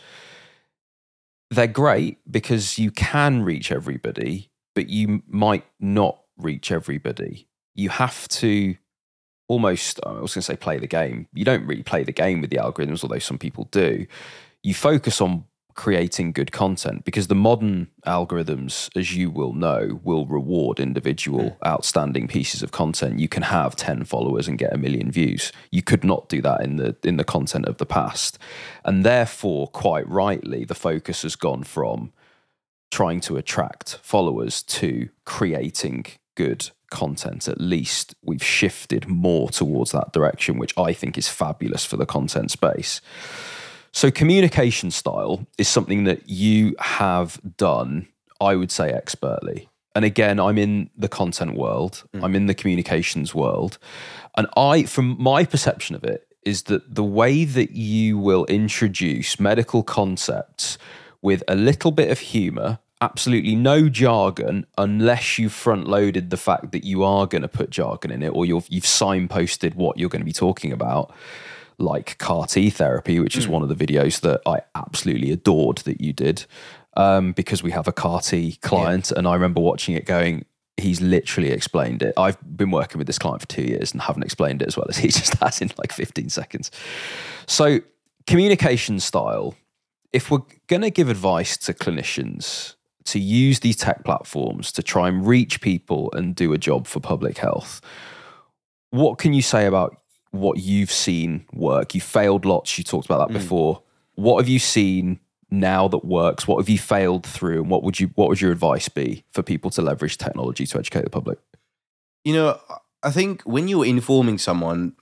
[1.52, 7.48] they're great because you can reach everybody, but you might not reach everybody.
[7.76, 8.76] You have to
[9.48, 11.28] almost, I was going to say play the game.
[11.34, 14.08] You don't really play the game with the algorithms, although some people do.
[14.64, 15.46] You focus on
[15.76, 22.28] creating good content because the modern algorithms, as you will know, will reward individual outstanding
[22.28, 23.20] pieces of content.
[23.20, 25.52] You can have 10 followers and get a million views.
[25.72, 28.38] You could not do that in the in the content of the past.
[28.84, 32.12] And therefore, quite rightly, the focus has gone from
[32.92, 36.06] trying to attract followers to creating
[36.36, 37.48] good content.
[37.48, 42.06] At least we've shifted more towards that direction, which I think is fabulous for the
[42.06, 43.02] content space.
[43.92, 48.08] So, communication style is something that you have done,
[48.40, 49.70] I would say, expertly.
[49.96, 52.24] And again, I'm in the content world, hmm.
[52.24, 53.78] I'm in the communications world.
[54.38, 59.40] And I, from my perception of it, is that the way that you will introduce
[59.40, 60.78] medical concepts
[61.22, 66.72] with a little bit of humor, absolutely no jargon, unless you front loaded the fact
[66.72, 70.10] that you are going to put jargon in it or you've, you've signposted what you're
[70.10, 71.14] going to be talking about
[71.80, 76.02] like CAR T therapy, which is one of the videos that I absolutely adored that
[76.02, 76.46] you did,
[76.96, 80.46] um, because we have a CAR T client, and I remember watching it going.
[80.78, 82.14] He's literally explained it.
[82.16, 84.86] I've been working with this client for two years and haven't explained it as well
[84.88, 86.72] as he just has in like 15 seconds.
[87.48, 87.82] So,
[88.26, 89.56] communication style,
[90.14, 92.76] if we're going to give advice to clinicians
[93.06, 97.00] to use these tech platforms to try and reach people and do a job for
[97.00, 97.82] public health,
[98.92, 99.99] what can you say about
[100.32, 101.96] what you've seen work?
[101.96, 102.78] You failed lots.
[102.78, 103.42] You talked about that mm.
[103.42, 103.82] before.
[104.16, 105.20] What have you seen
[105.52, 106.48] now that works?
[106.48, 107.62] What have you failed through?
[107.62, 110.80] And what would you what would your advice be for people to leverage technology to
[110.80, 111.40] educate the public?
[112.24, 112.60] You know,
[113.02, 114.94] I think when you're informing someone,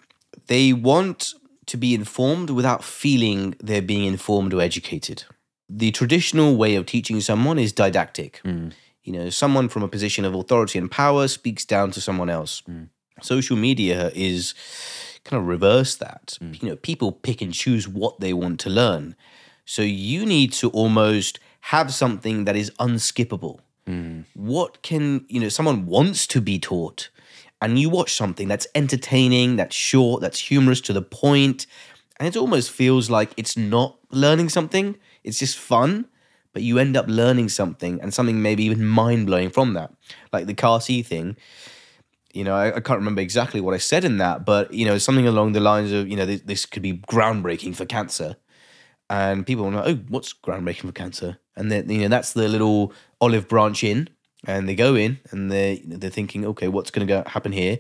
[0.48, 1.34] they want
[1.66, 5.24] to be informed without feeling they're being informed or educated.
[5.70, 8.40] The traditional way of teaching someone is didactic.
[8.46, 8.72] Mm.
[9.04, 12.62] You know, someone from a position of authority and power speaks down to someone else.
[12.70, 12.90] Mm.
[13.22, 14.54] Social media is
[15.28, 16.38] kind of reverse that.
[16.42, 16.62] Mm.
[16.62, 19.16] You know, people pick and choose what they want to learn.
[19.66, 23.60] So you need to almost have something that is unskippable.
[23.86, 24.26] Mm.
[24.34, 27.10] What can, you know, someone wants to be taught
[27.62, 31.66] and you watch something that's entertaining, that's short, that's humorous to the point,
[32.20, 36.06] and it almost feels like it's not learning something, it's just fun,
[36.54, 39.92] but you end up learning something and something maybe even mind blowing from that.
[40.32, 41.36] Like the CAR T thing,
[42.38, 44.98] you know, I, I can't remember exactly what I said in that, but you know,
[44.98, 48.38] something along the lines of, you know, this, this could be groundbreaking for cancer.
[49.10, 51.40] And people are like, oh, what's groundbreaking for cancer?
[51.56, 54.10] And then, you know, that's the little olive branch in,
[54.46, 57.80] and they go in and know, they're thinking, okay, what's going to happen here?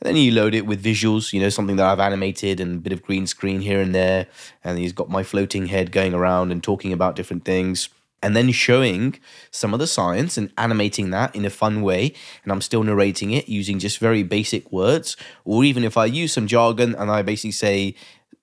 [0.00, 2.80] And then you load it with visuals, you know, something that I've animated and a
[2.80, 4.26] bit of green screen here and there.
[4.62, 7.88] And he's got my floating head going around and talking about different things.
[8.22, 9.18] And then showing
[9.50, 12.14] some of the science and animating that in a fun way.
[12.42, 15.16] And I'm still narrating it using just very basic words.
[15.44, 17.94] Or even if I use some jargon and I basically say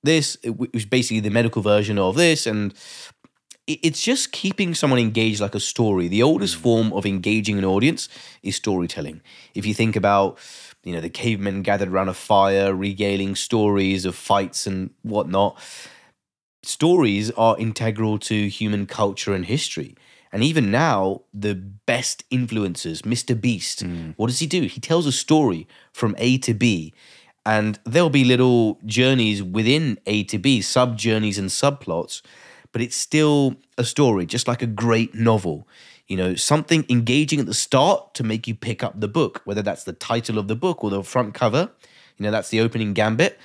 [0.01, 2.47] this, which is basically the medical version of this.
[2.47, 2.73] And
[3.67, 6.07] it's just keeping someone engaged like a story.
[6.07, 6.61] The oldest mm.
[6.61, 8.07] form of engaging an audience
[8.43, 9.21] is storytelling.
[9.55, 10.37] If you think about,
[10.83, 15.59] you know, the cavemen gathered around a fire, regaling stories of fights and whatnot,
[16.67, 19.95] stories are integral to human culture and history.
[20.31, 23.39] And even now, the best influencers, Mr.
[23.39, 24.11] Beast, hmm.
[24.17, 24.63] what does he do?
[24.63, 26.93] He tells a story from A to B.
[27.45, 32.21] And there'll be little journeys within A to B, sub journeys and subplots,
[32.71, 35.67] but it's still a story, just like a great novel.
[36.07, 39.61] You know, something engaging at the start to make you pick up the book, whether
[39.61, 41.69] that's the title of the book or the front cover.
[42.17, 43.39] You know, that's the opening gambit.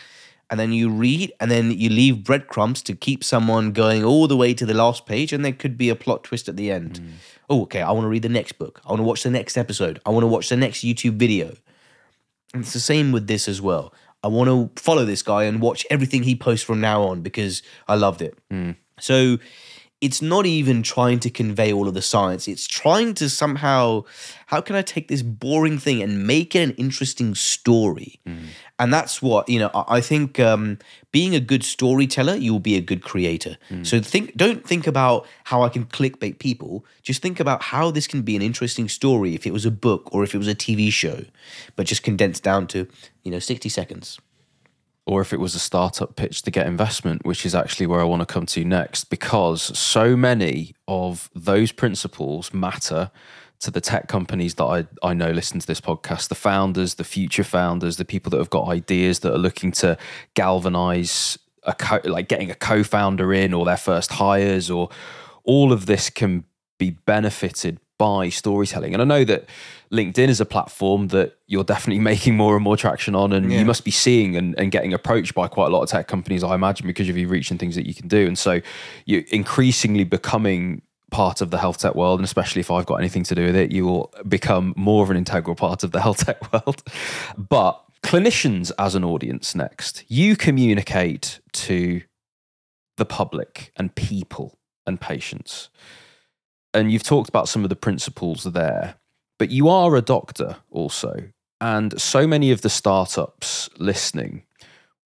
[0.51, 4.37] And then you read, and then you leave breadcrumbs to keep someone going all the
[4.37, 7.01] way to the last page, and there could be a plot twist at the end.
[7.01, 7.11] Mm.
[7.49, 8.81] Oh, okay, I want to read the next book.
[8.85, 10.01] I want to watch the next episode.
[10.05, 11.55] I want to watch the next YouTube video.
[12.53, 13.95] And it's the same with this as well.
[14.23, 17.63] I want to follow this guy and watch everything he posts from now on because
[17.87, 18.37] I loved it.
[18.51, 18.77] Mm.
[18.99, 19.39] So
[20.01, 22.49] it's not even trying to convey all of the science.
[22.49, 24.05] It's trying to somehow,
[24.47, 28.19] how can I take this boring thing and make it an interesting story?
[28.79, 30.79] And that's what, you know, I think um,
[31.13, 33.59] being a good storyteller, you will be a good creator.
[33.83, 36.87] So think, don't think about how I can clickbait people.
[37.03, 40.09] Just think about how this can be an interesting story if it was a book
[40.15, 41.25] or if it was a TV show,
[41.77, 42.89] but just condensed down to,
[43.23, 44.19] you know, 60 seconds.
[45.11, 48.05] Or if it was a startup pitch to get investment, which is actually where I
[48.05, 53.11] want to come to next, because so many of those principles matter
[53.59, 57.03] to the tech companies that I, I know listen to this podcast, the founders, the
[57.03, 59.99] future founders, the people that have got ideas that are looking to
[60.35, 64.91] galvanize a co- like getting a co-founder in or their first hires or
[65.43, 66.45] all of this can
[66.79, 68.95] be benefited by storytelling.
[68.95, 69.45] And I know that
[69.93, 73.59] LinkedIn is a platform that you're definitely making more and more traction on, and Yeah.
[73.59, 76.43] you must be seeing and, and getting approached by quite a lot of tech companies,
[76.43, 78.27] I imagine, because of you reaching things that you can do.
[78.27, 78.61] And so
[79.05, 80.81] you're increasingly becoming
[81.11, 83.57] part of the health tech world, and especially if I've got anything to do with
[83.57, 86.83] it, you will become more of an integral part of the health tech world.
[87.37, 92.01] But clinicians as an audience next, you communicate to
[92.97, 95.69] the public and people and patients.
[96.73, 98.97] And you've talked about some of the principles there,
[99.39, 101.31] but you are a doctor also.
[101.61, 104.45] And so many of the startups listening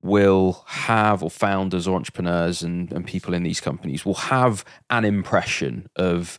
[0.02, 5.04] will have, or founders or entrepreneurs and, and people in these companies will have an
[5.04, 6.38] impression of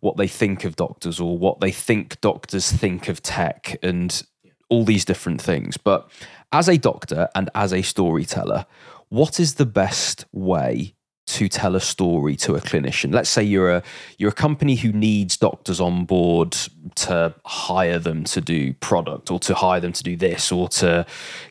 [0.00, 4.24] what they think of doctors or what they think doctors think of tech and
[4.68, 5.76] all these different things.
[5.76, 6.10] But
[6.50, 8.66] as a doctor and as a storyteller,
[9.08, 10.95] what is the best way
[11.26, 13.12] to tell a story to a clinician?
[13.12, 13.82] Let's say you're a
[14.18, 16.56] you're a company who needs doctors on board
[16.96, 21.04] to hire them to do product or to hire them to do this or to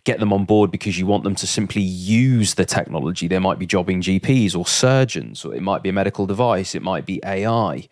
[0.04, 3.28] get them on board because you want them to simply use the technology.
[3.28, 6.82] There might be jobbing GPs or surgeons, or it might be a medical device, it
[6.82, 7.88] might be AI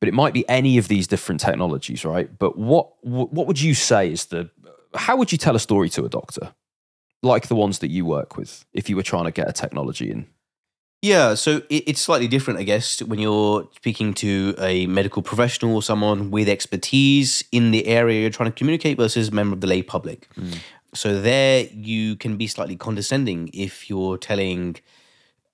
[0.00, 2.30] but it might be any of these different technologies, right?
[2.38, 4.50] But what what would you say is the
[4.94, 6.54] how would you tell a story to a doctor
[7.22, 10.10] like the ones that you work with if you were trying to get a technology
[10.10, 10.26] in?
[11.00, 15.76] Yeah, so it, it's slightly different, I guess, when you're speaking to a medical professional
[15.76, 19.60] or someone with expertise in the area you're trying to communicate versus a member of
[19.60, 20.28] the lay public.
[20.34, 20.58] Mm.
[20.94, 24.76] So there you can be slightly condescending if you're telling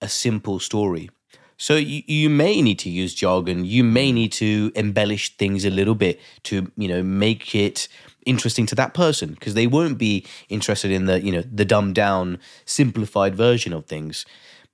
[0.00, 1.10] a simple story.
[1.56, 3.64] So you, you may need to use jargon.
[3.64, 7.88] You may need to embellish things a little bit to you know make it
[8.26, 11.94] interesting to that person because they won't be interested in the you know the dumbed
[11.94, 14.24] down, simplified version of things.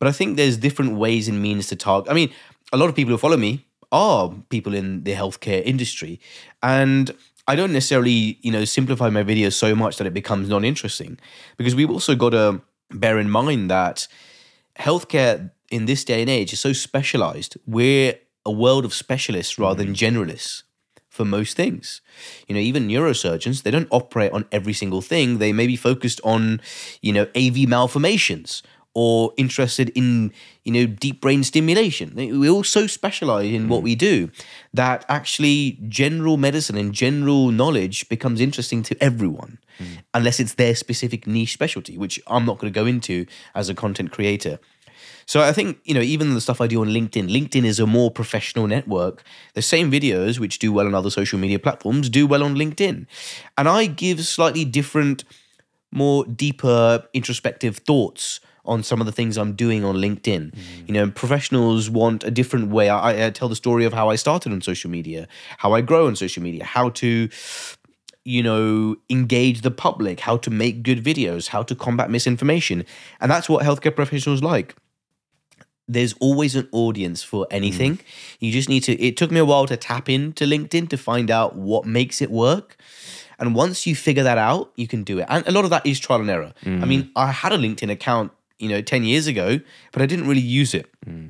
[0.01, 2.11] But I think there's different ways and means to target.
[2.11, 2.33] I mean,
[2.73, 6.19] a lot of people who follow me are people in the healthcare industry,
[6.63, 7.15] and
[7.47, 11.19] I don't necessarily you know simplify my videos so much that it becomes non-interesting
[11.57, 14.09] because we've also got to bear in mind that
[14.79, 17.57] healthcare in this day and age is so specialized.
[17.67, 19.97] We're a world of specialists rather than mm.
[19.97, 20.63] generalists
[21.09, 22.01] for most things.
[22.49, 25.39] You know, even neurosurgeons, they don't operate on every single thing.
[25.39, 26.61] They may be focused on,
[27.03, 28.63] you know, AV malformations
[28.95, 30.33] or interested in,
[30.65, 32.13] you know, deep brain stimulation.
[32.15, 33.85] We all so specialize in what mm.
[33.85, 34.31] we do
[34.75, 39.99] that actually general medicine and general knowledge becomes interesting to everyone mm.
[40.13, 43.75] unless it's their specific niche specialty, which I'm not going to go into as a
[43.75, 44.59] content creator.
[45.25, 47.87] So I think, you know, even the stuff I do on LinkedIn, LinkedIn is a
[47.87, 49.23] more professional network.
[49.55, 53.07] The same videos which do well on other social media platforms do well on LinkedIn.
[53.57, 55.23] And I give slightly different,
[55.93, 60.55] more deeper introspective thoughts on some of the things I'm doing on LinkedIn.
[60.87, 62.89] You know, professionals want a different way.
[62.89, 66.07] I, I tell the story of how I started on social media, how I grow
[66.07, 67.29] on social media, how to
[68.25, 72.85] you know, engage the public, how to make good videos, how to combat misinformation.
[73.21, 74.77] And that's what healthcare professionals like.
[75.89, 77.97] There's always an audience for anything.
[77.97, 78.03] Mm.
[78.41, 81.31] You just need to, it took me a while to tap into LinkedIn to find
[81.31, 82.77] out what makes it work.
[83.39, 85.27] And once you figure that out, you can do it.
[85.29, 86.53] And a lot of that is trial and error.
[86.63, 86.87] I mm.
[86.87, 89.61] mean, I had a LinkedIn account, you know, 10 years ago,
[89.93, 90.93] but I didn't really use it.
[91.05, 91.29] Hmm.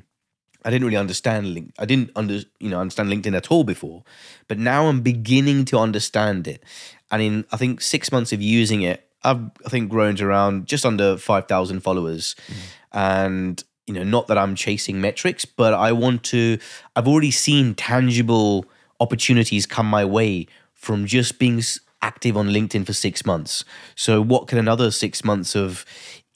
[0.64, 1.72] I didn't really understand link.
[1.78, 4.02] I didn't under you know understand LinkedIn at all before,
[4.46, 6.62] but now I'm beginning to understand it.
[7.10, 10.66] And in I think six months of using it, I've I think grown to around
[10.66, 12.98] just under five thousand followers, hmm.
[12.98, 16.58] and you know not that I'm chasing metrics, but I want to.
[16.94, 18.66] I've already seen tangible
[19.00, 21.62] opportunities come my way from just being
[22.02, 23.64] active on LinkedIn for six months.
[23.94, 25.84] So what can another six months of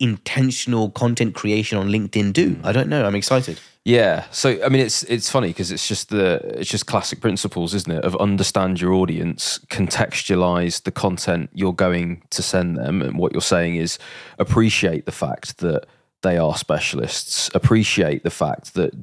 [0.00, 2.58] intentional content creation on LinkedIn do?
[2.62, 3.04] I don't know.
[3.04, 3.60] I'm excited.
[3.84, 4.24] Yeah.
[4.30, 7.92] So I mean, it's it's funny because it's just the it's just classic principles, isn't
[7.92, 8.04] it?
[8.04, 13.42] Of understand your audience, contextualize the content you're going to send them, and what you're
[13.42, 13.98] saying is
[14.38, 15.84] appreciate the fact that
[16.22, 18.94] they are specialists, appreciate the fact that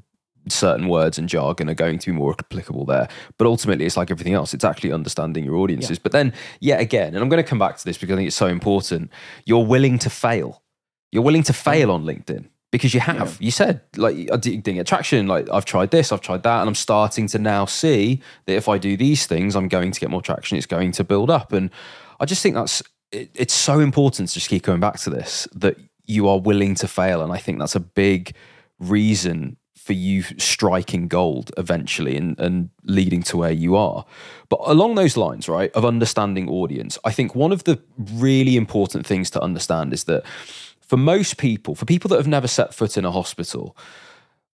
[0.49, 3.07] certain words and jargon are going to be more applicable there.
[3.37, 4.53] But ultimately, it's like everything else.
[4.55, 5.99] It's actually understanding your audiences.
[5.99, 8.27] But then, yet again, and I'm going to come back to this because I think
[8.27, 9.11] it's so important.
[9.45, 10.63] You're willing to fail.
[11.11, 11.93] You're willing to fail mm.
[11.93, 13.37] on LinkedIn because you have.
[13.39, 15.27] You said like I didn't get traction.
[15.27, 18.67] Like I've tried this, I've tried that, and I'm starting to now see that if
[18.69, 20.57] I do these things, I'm going to get more traction.
[20.57, 21.69] It's going to build up, and
[22.19, 22.81] I just think that's
[23.11, 26.75] it, it's so important to just keep going back to this that you are willing
[26.75, 28.33] to fail, and I think that's a big
[28.79, 34.05] reason for you striking gold eventually and, and leading to where you are.
[34.47, 39.07] But along those lines, right, of understanding audience, I think one of the really important
[39.07, 40.23] things to understand is that
[40.91, 43.77] for most people, for people that have never set foot in a hospital,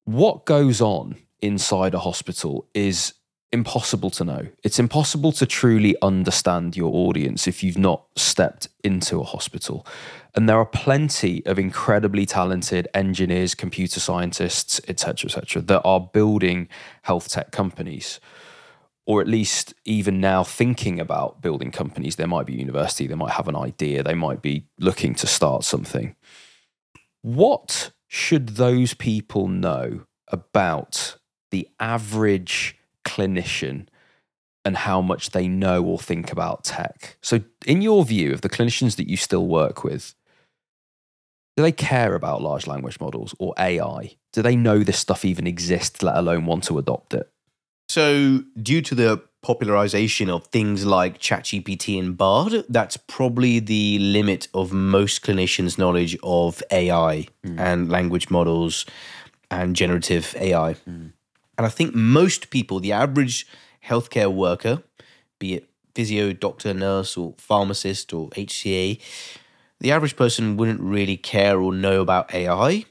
[0.04, 3.16] what goes on inside a hospital is
[3.52, 4.48] impossible to know.
[4.64, 9.84] It's impossible to truly understand your audience if you've not stepped into a hospital.
[10.36, 16.70] And there are plenty of incredibly talented engineers, computer scientists, etc., etc., that are building
[17.02, 18.20] health tech companies.
[19.08, 22.18] Or at least even now thinking about building companies.
[22.18, 25.64] There might be university, they might have an idea, they might be looking to start
[25.64, 26.14] something.
[27.22, 31.18] What should those people know about
[31.52, 33.88] the average clinician
[34.66, 37.18] and how much they know or think about tech.
[37.22, 40.14] So, in your view of the clinicians that you still work with,
[41.56, 44.18] do they care about large language models or AI?
[44.34, 47.32] Do they know this stuff even exists, let alone want to adopt it?
[47.88, 54.50] So, due to the popularization of things like ChatGPT and Bard, that's probably the limit
[54.54, 57.58] of most clinicians' knowledge of AI mm.
[57.58, 58.86] and language models
[59.50, 60.74] and generative AI.
[60.74, 61.14] Mm.
[61.58, 63.48] And I think most people, the average
[63.86, 64.84] healthcare worker,
[65.40, 69.00] be it physio, doctor, nurse, or pharmacist, or HCA,
[69.80, 72.84] the average person wouldn't really care or know about AI.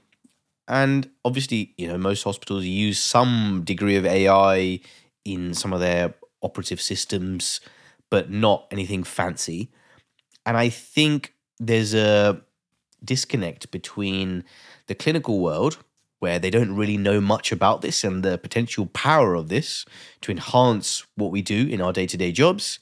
[0.66, 4.80] And obviously, you know, most hospitals use some degree of AI
[5.26, 7.60] in some of their operative systems,
[8.10, 9.70] but not anything fancy.
[10.44, 12.40] And I think there's a
[13.04, 14.44] disconnect between
[14.86, 15.78] the clinical world
[16.18, 19.84] where they don't really know much about this and the potential power of this
[20.22, 22.78] to enhance what we do in our day to day jobs.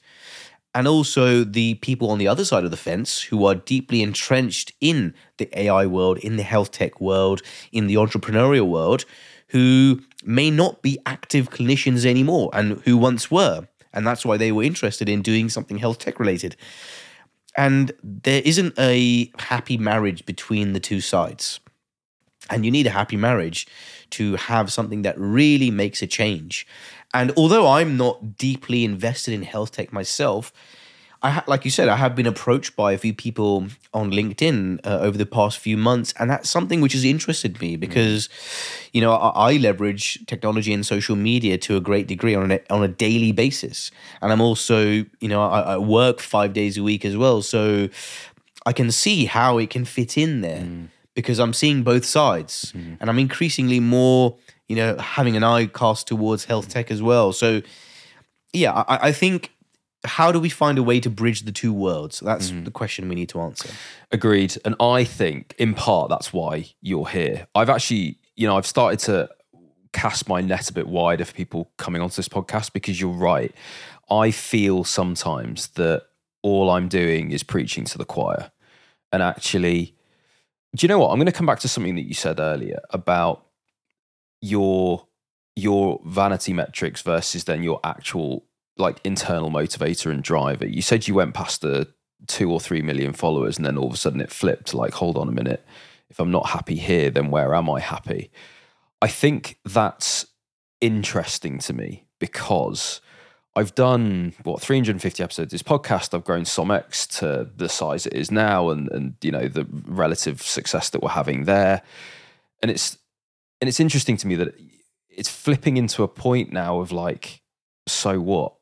[0.73, 4.73] And also the people on the other side of the fence who are deeply entrenched
[4.81, 7.41] in the AI world, in the health tech world,
[7.71, 9.05] in the entrepreneurial world,
[9.49, 13.67] who may not be active clinicians anymore and who once were.
[13.93, 16.55] And that's why they were interested in doing something health tech related.
[17.55, 21.59] And there isn't a happy marriage between the two sides.
[22.49, 23.65] And you need a happy marriage
[24.11, 26.67] to have something that really makes a change.
[27.13, 30.51] And although I'm not deeply invested in health tech myself,
[31.25, 34.85] I ha- like you said, I have been approached by a few people on LinkedIn
[34.85, 38.29] uh, over the past few months, and that's something which has interested me because,
[38.93, 42.59] you know, I, I leverage technology and social media to a great degree on a
[42.69, 43.89] on a daily basis,
[44.21, 47.89] and I'm also, you know, I, I work five days a week as well, so
[48.67, 50.61] I can see how it can fit in there.
[50.61, 52.95] Mm because I'm seeing both sides mm-hmm.
[52.99, 54.35] and I'm increasingly more,
[54.67, 57.31] you know, having an eye cast towards health tech as well.
[57.31, 57.61] So,
[58.51, 59.54] yeah, I, I think
[60.05, 62.19] how do we find a way to bridge the two worlds?
[62.19, 62.63] That's mm-hmm.
[62.63, 63.69] the question we need to answer.
[64.11, 64.57] Agreed.
[64.63, 67.47] And I think, in part, that's why you're here.
[67.55, 69.29] I've actually, you know, I've started to
[69.93, 73.53] cast my net a bit wider for people coming onto this podcast because you're right.
[74.09, 76.03] I feel sometimes that
[76.41, 78.51] all I'm doing is preaching to the choir.
[79.11, 79.95] And actually,
[80.75, 81.11] do you know what?
[81.11, 83.45] I'm going to come back to something that you said earlier about
[84.41, 85.07] your
[85.55, 88.43] your vanity metrics versus then your actual
[88.77, 90.67] like internal motivator and driver.
[90.67, 91.87] You said you went past the
[92.27, 95.17] two or three million followers and then all of a sudden it flipped like hold
[95.17, 95.63] on a minute
[96.09, 98.31] if i'm not happy here then where am i happy
[98.99, 100.25] i think that's
[100.81, 103.01] interesting to me because
[103.57, 106.13] I've done what 350 episodes of this podcast.
[106.13, 110.41] I've grown SomX to the size it is now, and and you know the relative
[110.41, 111.81] success that we're having there.
[112.61, 112.97] And it's
[113.61, 114.53] and it's interesting to me that
[115.09, 117.41] it's flipping into a point now of like,
[117.87, 118.54] so what?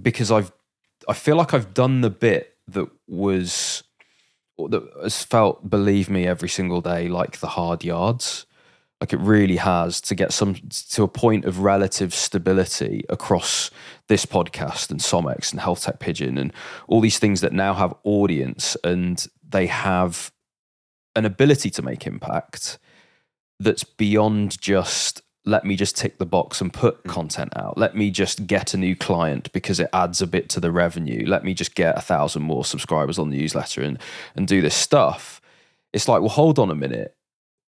[0.00, 0.52] Because I've
[1.08, 3.82] I feel like I've done the bit that was
[4.58, 8.46] that has felt, believe me, every single day like the hard yards.
[9.00, 10.54] Like it really has to get some
[10.90, 13.70] to a point of relative stability across
[14.06, 16.52] this podcast and SomX and Health Tech Pigeon and
[16.86, 20.30] all these things that now have audience and they have
[21.16, 22.78] an ability to make impact
[23.58, 27.10] that's beyond just let me just tick the box and put mm.
[27.10, 27.76] content out.
[27.76, 31.24] Let me just get a new client because it adds a bit to the revenue.
[31.26, 33.98] Let me just get a thousand more subscribers on the newsletter and
[34.36, 35.40] and do this stuff.
[35.92, 37.16] It's like, well, hold on a minute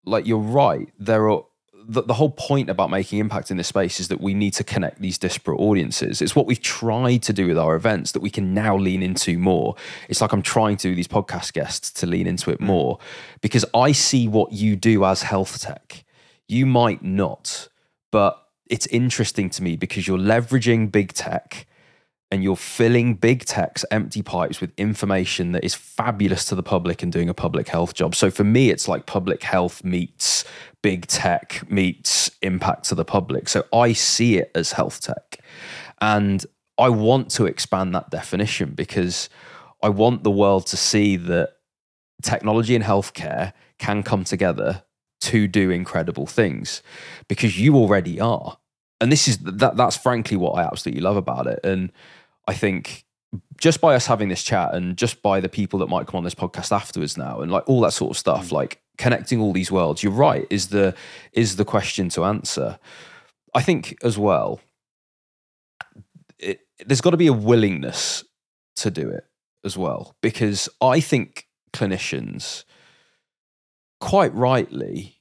[0.07, 0.89] like you're right.
[0.99, 1.45] There are
[1.87, 4.65] the, the whole point about making impact in this space is that we need to
[4.65, 6.23] connect these disparate audiences.
[6.23, 9.39] It's what we've tried to do with our events that we can now lean into
[9.39, 9.75] more.
[10.09, 12.67] It's like I'm trying to do these podcast guests to lean into it mm.
[12.67, 12.99] more
[13.43, 16.04] because I see what you do as health tech.
[16.49, 17.69] You might not,
[18.13, 21.67] but it's interesting to me because you're leveraging big tech
[22.31, 27.03] and you're filling big tech's empty pipes with information that is fabulous to the public
[27.03, 28.15] and doing a public health job.
[28.15, 30.45] So for me, it's like public health meets
[30.83, 33.49] big tech meets impact to the public.
[33.49, 35.39] So I see it as health tech.
[36.01, 36.45] And
[36.77, 39.29] I want to expand that definition because
[39.83, 41.51] I want the world to see that
[42.23, 44.83] technology and healthcare can come together
[45.25, 46.83] to do incredible things
[47.29, 48.59] because you already are
[49.01, 51.61] and this is that that's frankly what I absolutely love about it.
[51.65, 51.93] And
[52.47, 53.05] I think
[53.61, 56.25] just by us having this chat and just by the people that might come on
[56.25, 58.53] this podcast afterwards now and like all that sort of stuff, mm.
[58.53, 60.95] like connecting all these worlds, you're right, is the
[61.33, 62.79] is the question to answer.
[63.55, 64.61] I think as well,
[66.39, 68.25] it, there's got to be a willingness
[68.77, 69.25] to do it
[69.65, 72.65] as well, because I think clinicians,
[74.01, 75.14] quite rightly,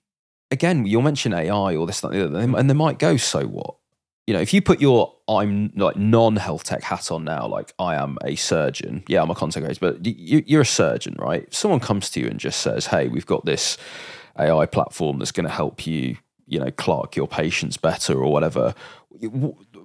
[0.54, 3.76] again, you'll mention AI or this, that, the other, and they might go, so what?
[4.26, 7.74] You know, if you put your I'm like non health tech hat on now, like
[7.78, 11.44] I am a surgeon, yeah, I'm a content creator, but you, you're a surgeon, right?
[11.46, 13.78] If someone comes to you and just says, hey, we've got this
[14.40, 16.16] AI platform that's going to help you,
[16.48, 18.74] you know, clerk your patients better or whatever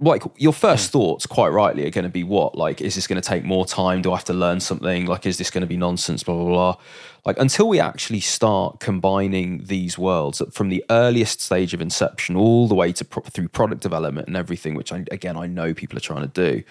[0.00, 0.98] like your first hmm.
[0.98, 2.56] thoughts quite rightly are going to be what?
[2.56, 4.02] Like is this going to take more time?
[4.02, 5.06] Do i have to learn something?
[5.06, 6.22] Like is this going to be nonsense?
[6.22, 6.76] Blah blah blah.
[7.24, 12.68] Like until we actually start combining these worlds from the earliest stage of inception all
[12.68, 15.98] the way to pro- through product development and everything which I, again i know people
[15.98, 16.62] are trying to do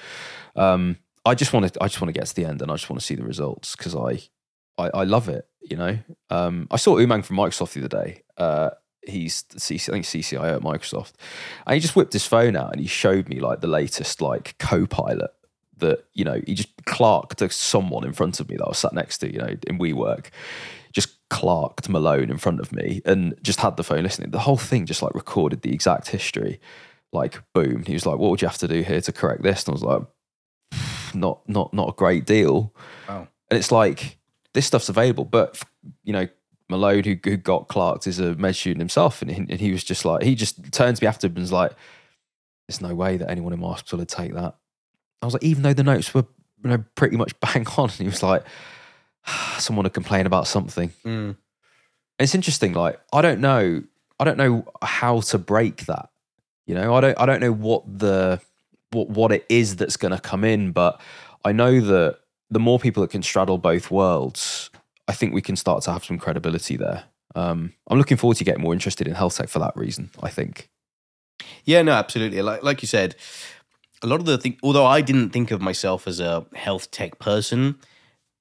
[0.56, 2.76] um, i just want to i just want to get to the end and i
[2.76, 4.22] just want to see the results because I,
[4.78, 6.00] I, I love it you know?
[6.30, 8.72] Um, i saw umang from microsoft the other day uh,
[9.08, 11.14] he's the CC, I think CCIO at Microsoft,
[11.66, 14.58] and he just whipped his phone out and he showed me like the latest like
[14.60, 15.32] Copilot
[15.78, 18.80] that you know he just clerked to someone in front of me that I was
[18.80, 20.28] sat next to, you know, in WeWork,
[20.92, 24.32] just clerked Malone in front of me and just had the phone listening.
[24.32, 26.60] The whole thing just like recorded the exact history,
[27.14, 27.84] like boom.
[27.86, 29.74] He was like, "What would you have to do here to correct this?" And I
[29.74, 30.02] was like,
[31.14, 32.74] "Not, not, not a great deal."
[33.08, 33.28] Wow.
[33.50, 34.18] And it's like
[34.54, 35.62] this stuff's available, but
[36.04, 36.28] you know,
[36.70, 39.84] Malone, who, who got clerked, is a med student himself, and he, and he was
[39.84, 41.72] just like, he just turned to me after and was like,
[42.68, 44.56] "There's no way that anyone in my hospital would take that."
[45.22, 46.26] I was like, even though the notes were
[46.64, 48.44] you know pretty much bang on, and he was like,
[49.58, 51.38] "Someone to complain about something." Mm.
[52.20, 52.74] It's interesting.
[52.74, 53.84] Like, I don't know,
[54.20, 56.10] I don't know how to break that.
[56.66, 58.42] You know, I don't, I don't know what the
[58.92, 61.00] what what it is that's going to come in, but
[61.46, 64.70] I know that the more people that can straddle both worlds
[65.08, 67.06] I think we can start to have some credibility there.
[67.36, 70.10] Um, I'm looking forward to getting more interested in health tech for that reason.
[70.22, 70.70] I think.
[71.64, 72.42] Yeah, no, absolutely.
[72.42, 73.16] Like like you said,
[74.02, 74.58] a lot of the thing.
[74.64, 77.76] Although I didn't think of myself as a health tech person,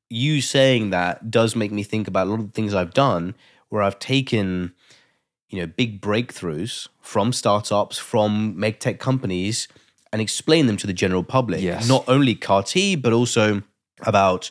[0.09, 3.35] you saying that does make me think about a lot of the things I've done
[3.69, 4.73] where I've taken,
[5.49, 9.69] you know, big breakthroughs from startups, from medtech companies,
[10.13, 11.61] and explain them to the general public.
[11.61, 11.89] Yes.
[11.89, 13.63] Not only CAR T, but also
[14.03, 14.51] about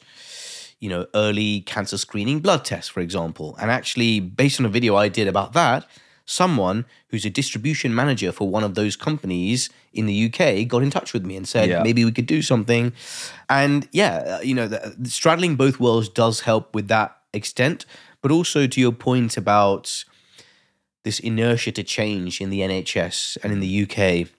[0.86, 3.58] you know, early cancer screening blood tests, for example.
[3.60, 5.88] And actually, based on a video I did about that,
[6.26, 10.92] someone who's a distribution manager for one of those companies in the UK got in
[10.92, 11.82] touch with me and said yeah.
[11.82, 12.94] maybe we could do something.
[13.50, 17.88] And yeah, uh, you know, the, the straddling both worlds does help with that extent,
[18.22, 20.06] but also to your point about
[21.02, 24.30] this inertia to change in the NHS and in the UK.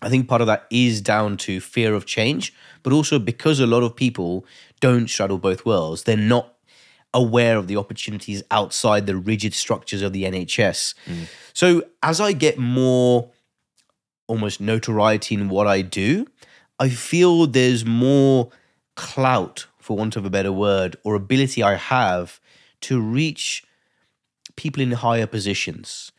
[0.00, 2.54] I think part of that is down to fear of change,
[2.84, 4.46] but also because a lot of people
[4.80, 6.04] don't straddle both worlds.
[6.04, 6.54] They're not
[7.14, 10.94] aware of the opportunities outside the rigid structures of the NHS.
[11.06, 11.26] Mm.
[11.52, 13.30] So as I get more
[14.26, 16.26] almost notoriety in what I do,
[16.78, 18.50] I feel there's more
[18.96, 22.40] clout, for want of a better word, or ability I have
[22.82, 23.64] to reach
[24.56, 26.12] people in higher positions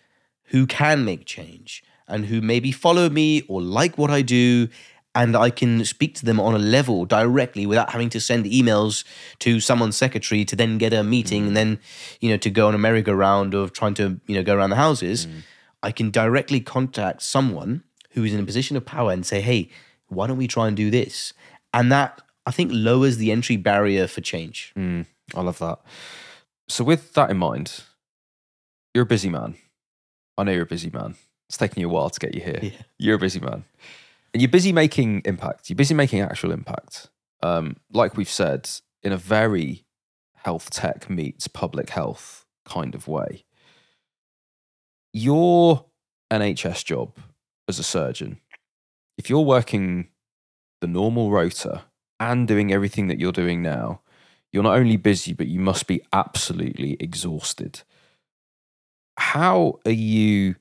[0.46, 4.70] who can make change and who maybe follow me or like what I do
[5.18, 9.04] and I can speak to them on a level directly without having to send emails
[9.40, 11.48] to someone's secretary to then get a meeting mm.
[11.48, 11.80] and then,
[12.22, 14.76] you know, to go on a merry-go-round of trying to, you know, go around the
[14.76, 15.26] houses.
[15.26, 15.42] Mm.
[15.82, 19.70] I can directly contact someone who is in a position of power and say, hey,
[20.08, 21.34] why don't we try and do this?
[21.74, 24.72] And that, I think, lowers the entry barrier for change.
[24.78, 25.80] Mm, I love that.
[26.70, 27.84] So, with that in mind,
[28.94, 29.56] you're a busy man.
[30.38, 31.16] I know you're a busy man.
[31.50, 32.60] It's taken you a while to get you here.
[32.62, 32.82] Yeah.
[33.00, 33.64] You're a busy man
[34.38, 35.68] and you're busy making impact.
[35.68, 37.10] You're busy making actual impact.
[37.42, 38.70] Um, like we've said,
[39.02, 39.88] in a very
[40.36, 43.46] health tech meets public health kind of way.
[45.12, 45.88] Your
[46.32, 47.18] NHS job
[47.68, 48.40] as a surgeon,
[49.18, 50.10] if you're working
[50.82, 51.86] the normal rota
[52.20, 54.02] and doing everything that you're doing now,
[54.54, 57.82] you're not only busy, but you must be absolutely exhausted.
[59.18, 60.58] How are you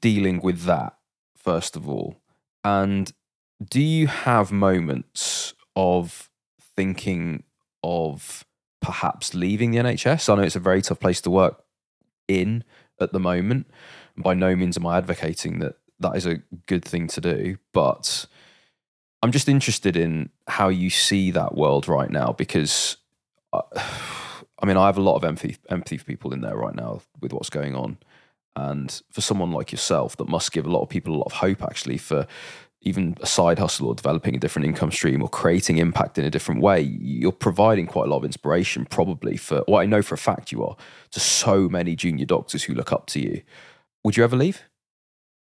[0.00, 0.96] dealing with that,
[1.36, 2.19] first of all?
[2.64, 3.12] And
[3.62, 6.30] do you have moments of
[6.76, 7.44] thinking
[7.82, 8.44] of
[8.80, 10.28] perhaps leaving the NHS?
[10.28, 11.62] I know it's a very tough place to work
[12.28, 12.64] in
[13.00, 13.66] at the moment.
[14.16, 16.36] By no means am I advocating that that is a
[16.66, 18.26] good thing to do, but
[19.22, 22.96] I'm just interested in how you see that world right now because
[23.52, 23.82] I, uh,
[24.62, 27.00] I mean, I have a lot of empathy, empathy for people in there right now
[27.22, 27.96] with what's going on.
[28.56, 31.32] And for someone like yourself, that must give a lot of people a lot of
[31.32, 32.26] hope actually for
[32.82, 36.30] even a side hustle or developing a different income stream or creating impact in a
[36.30, 40.14] different way, you're providing quite a lot of inspiration, probably for what I know for
[40.14, 40.76] a fact you are,
[41.10, 43.42] to so many junior doctors who look up to you.
[44.02, 44.62] Would you ever leave?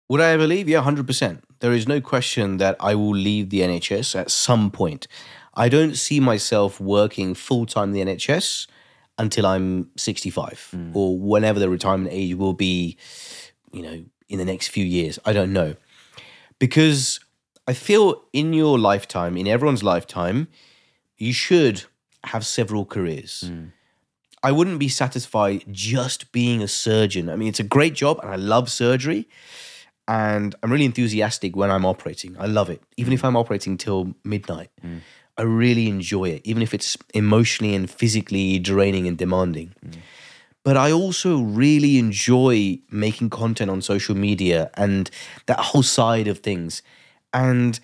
[0.09, 0.68] Would I ever leave?
[0.68, 1.42] Yeah, 100%.
[1.59, 5.09] There is no question that I will leave the NHS at some point.
[5.55, 8.68] I don't see myself working full time the NHS
[9.19, 10.91] until I'm 65 mm.
[10.95, 12.97] or whenever the retirement age will be,
[13.73, 15.19] you know, in the next few years.
[15.25, 15.77] I don't know
[16.59, 17.21] because
[17.67, 20.49] I feel in your lifetime, in everyone's lifetime,
[21.17, 21.85] you should
[22.25, 23.45] have several careers.
[23.47, 23.73] Mm.
[24.43, 27.29] I wouldn't be satisfied just being a surgeon.
[27.29, 29.29] I mean, it's a great job and I love surgery.
[30.09, 32.37] And I'm really enthusiastic when I'm operating.
[32.39, 32.81] I love it.
[32.97, 35.01] Even if I'm operating till midnight, mm.
[35.39, 39.74] I really enjoy it, even if it's emotionally and physically draining and demanding.
[39.84, 40.01] Mm
[40.66, 45.09] but I also really enjoy making content on social media and
[45.47, 46.82] that whole side of things.
[47.32, 47.78] And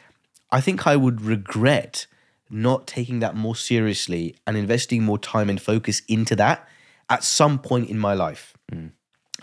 [0.50, 2.09] I think I would regret
[2.50, 6.68] not taking that more seriously and investing more time and focus into that
[7.09, 8.55] at some point in my life.
[8.72, 8.90] Mm.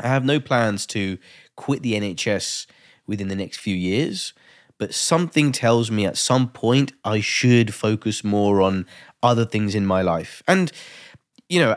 [0.01, 1.17] I have no plans to
[1.55, 2.65] quit the NHS
[3.07, 4.33] within the next few years,
[4.79, 8.87] but something tells me at some point I should focus more on
[9.21, 10.41] other things in my life.
[10.47, 10.71] And,
[11.49, 11.75] you know,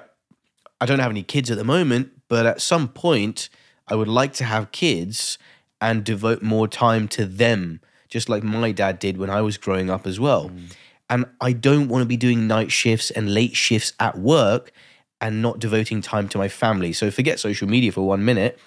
[0.81, 3.51] I don't have any kids at the moment, but at some point,
[3.89, 5.37] I would like to have kids
[5.81, 9.91] and devote more time to them, just like my dad did when I was growing
[9.91, 10.49] up as well.
[10.49, 10.73] Mm.
[11.11, 14.73] And I don't want to be doing night shifts and late shifts at work
[15.21, 16.93] and not devoting time to my family.
[16.93, 18.59] So forget social media for one minute.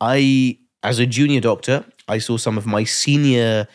[0.00, 3.66] I, as a junior doctor, I saw some of my senior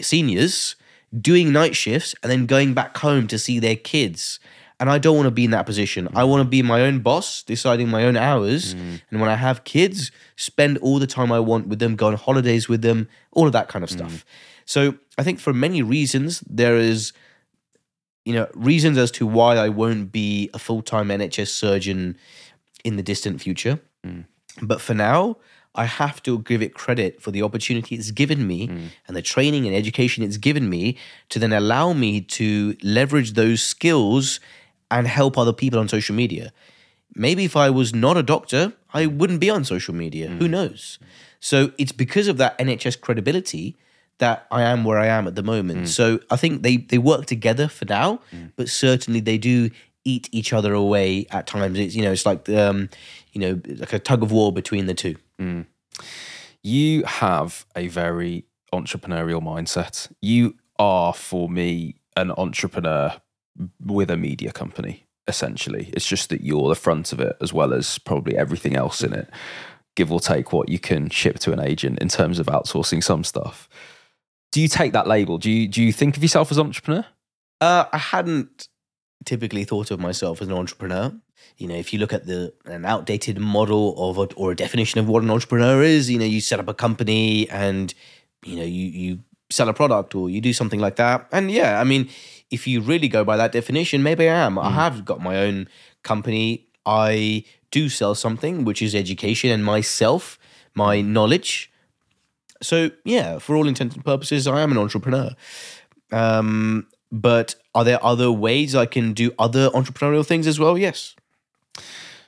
[0.00, 0.76] seniors
[1.18, 4.40] doing night shifts and then going back home to see their kids
[4.80, 6.08] and I don't want to be in that position.
[6.14, 8.74] I want to be my own boss, deciding my own hours.
[8.74, 9.00] Mm.
[9.10, 12.14] And when I have kids, spend all the time I want with them, go on
[12.14, 14.12] holidays with them, all of that kind of stuff.
[14.12, 14.24] Mm.
[14.66, 17.12] So I think for many reasons, there is,
[18.24, 22.18] you know, reasons as to why I won't be a full time NHS surgeon
[22.84, 23.80] in the distant future.
[24.04, 24.26] Mm.
[24.60, 25.36] But for now,
[25.74, 28.88] I have to give it credit for the opportunity it's given me mm.
[29.08, 30.96] and the training and education it's given me
[31.30, 34.40] to then allow me to leverage those skills
[34.90, 36.52] and help other people on social media.
[37.14, 40.28] Maybe if I was not a doctor, I wouldn't be on social media.
[40.28, 40.38] Mm.
[40.38, 40.98] Who knows?
[41.40, 43.76] So it's because of that NHS credibility
[44.18, 45.82] that I am where I am at the moment.
[45.82, 45.88] Mm.
[45.88, 48.52] So I think they they work together for now, mm.
[48.56, 49.70] but certainly they do
[50.04, 51.78] eat each other away at times.
[51.78, 52.88] It's you know it's like um,
[53.32, 55.16] you know like a tug of war between the two.
[55.40, 55.66] Mm.
[56.62, 60.10] You have a very entrepreneurial mindset.
[60.20, 63.12] You are for me an entrepreneur
[63.80, 65.90] with a media company, essentially.
[65.92, 69.12] It's just that you're the front of it as well as probably everything else in
[69.12, 69.30] it,
[69.94, 73.24] give or take what you can ship to an agent in terms of outsourcing some
[73.24, 73.68] stuff.
[74.52, 75.38] Do you take that label?
[75.38, 77.04] Do you do you think of yourself as an entrepreneur?
[77.60, 78.68] Uh, I hadn't
[79.24, 81.12] typically thought of myself as an entrepreneur.
[81.56, 84.98] You know, if you look at the an outdated model of a, or a definition
[84.98, 87.94] of what an entrepreneur is, you know, you set up a company and
[88.44, 89.18] you know you you
[89.50, 91.28] sell a product or you do something like that.
[91.30, 92.08] And yeah, I mean,
[92.50, 94.56] if you really go by that definition, maybe I am.
[94.56, 94.64] Mm.
[94.64, 95.68] I have got my own
[96.02, 96.66] company.
[96.84, 100.38] I do sell something, which is education and myself,
[100.74, 101.70] my knowledge.
[102.62, 105.30] So yeah, for all intents and purposes, I am an entrepreneur.
[106.10, 110.76] Um, but are there other ways I can do other entrepreneurial things as well?
[110.76, 111.14] Yes.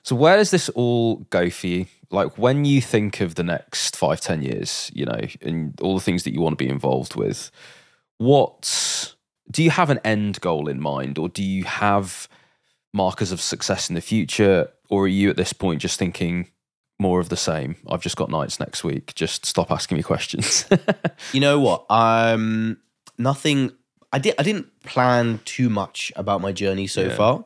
[0.02, 1.86] So where does this all go for you?
[2.10, 6.04] Like when you think of the next five, ten years, you know, and all the
[6.04, 7.50] things that you want to be involved with,
[8.18, 9.14] what
[9.50, 12.28] do you have an end goal in mind, or do you have
[12.92, 16.48] markers of success in the future, or are you at this point just thinking
[16.98, 17.76] more of the same?
[17.88, 19.14] I've just got nights next week.
[19.14, 20.66] Just stop asking me questions.
[21.32, 21.84] you know what?
[21.90, 22.78] Um,
[23.18, 23.72] nothing.
[24.12, 24.34] I did.
[24.38, 27.14] I didn't plan too much about my journey so yeah.
[27.14, 27.44] far.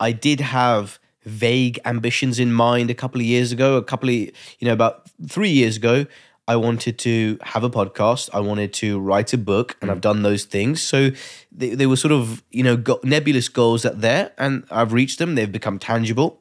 [0.00, 3.76] I did have vague ambitions in mind a couple of years ago.
[3.76, 6.06] A couple of you know about three years ago.
[6.48, 8.30] I wanted to have a podcast.
[8.32, 9.92] I wanted to write a book, and mm.
[9.92, 10.80] I've done those things.
[10.80, 11.10] So
[11.50, 15.18] they, they were sort of you know go- nebulous goals that there, and I've reached
[15.18, 15.34] them.
[15.34, 16.40] They've become tangible,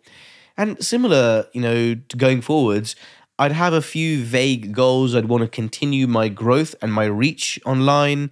[0.55, 2.95] and similar, you know, to going forwards.
[3.37, 5.13] I'd have a few vague goals.
[5.13, 8.31] I'd want to continue my growth and my reach online.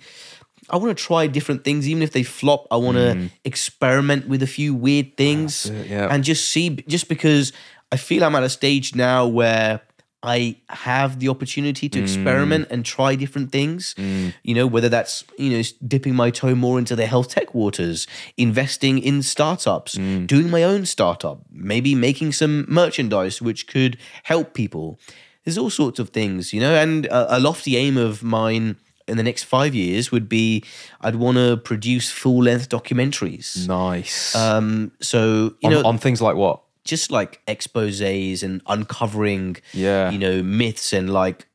[0.69, 2.67] I want to try different things, even if they flop.
[2.71, 3.31] I want to mm.
[3.43, 6.07] experiment with a few weird things it, yeah.
[6.09, 6.69] and just see.
[6.87, 7.51] Just because
[7.91, 9.81] I feel I'm at a stage now where
[10.23, 12.01] I have the opportunity to mm.
[12.01, 13.93] experiment and try different things.
[13.95, 14.33] Mm.
[14.43, 18.07] You know, whether that's you know dipping my toe more into the health tech waters,
[18.37, 20.25] investing in startups, mm.
[20.25, 24.97] doing my own startup, maybe making some merchandise which could help people.
[25.43, 29.17] There's all sorts of things, you know, and a, a lofty aim of mine in
[29.17, 30.63] the next five years would be
[31.01, 33.67] I'd want to produce full length documentaries.
[33.67, 34.35] Nice.
[34.35, 36.61] Um, so you on, know, on things like what?
[36.85, 40.09] just like exposés and uncovering, Yeah.
[40.09, 41.47] you know, myths and like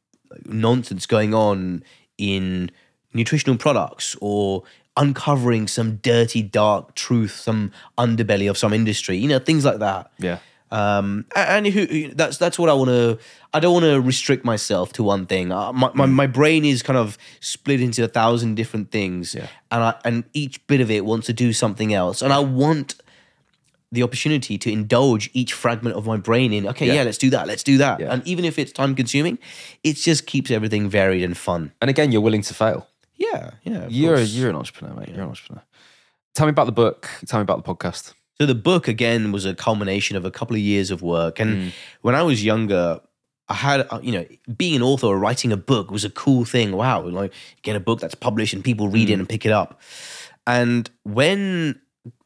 [0.46, 1.82] nonsense going on
[2.16, 2.70] in
[3.12, 4.62] nutritional products or
[4.96, 10.10] uncovering some dirty, dark truth, some underbelly of some industry, you know, things like that.
[10.18, 10.38] Yeah.
[10.70, 13.18] Um, and who, that's that's what I want to.
[13.54, 15.50] I don't want to restrict myself to one thing.
[15.50, 19.46] Uh, my, my my brain is kind of split into a thousand different things, Yeah.
[19.70, 22.96] and I and each bit of it wants to do something else, and I want
[23.90, 26.66] the opportunity to indulge each fragment of my brain in.
[26.68, 27.02] Okay, yeah, Yeah.
[27.04, 27.46] let's do that.
[27.46, 28.00] Let's do that.
[28.00, 28.12] Yeah.
[28.12, 29.38] And even if it's time consuming,
[29.82, 31.72] it just keeps everything varied and fun.
[31.80, 32.86] And again, you're willing to fail.
[33.16, 33.86] Yeah, yeah.
[33.88, 34.30] You're course.
[34.34, 35.08] you're an entrepreneur, mate.
[35.08, 35.62] You're an entrepreneur.
[36.34, 37.08] Tell me about the book.
[37.26, 38.12] Tell me about the podcast.
[38.40, 41.40] So the book again was a culmination of a couple of years of work.
[41.40, 41.72] And Mm.
[42.02, 43.00] when I was younger,
[43.48, 44.26] I had uh, you know
[44.56, 46.72] being an author or writing a book was a cool thing.
[46.72, 47.32] Wow, like
[47.62, 49.20] get a book that's published and people read it Mm.
[49.20, 49.80] and pick it up.
[50.46, 51.80] And when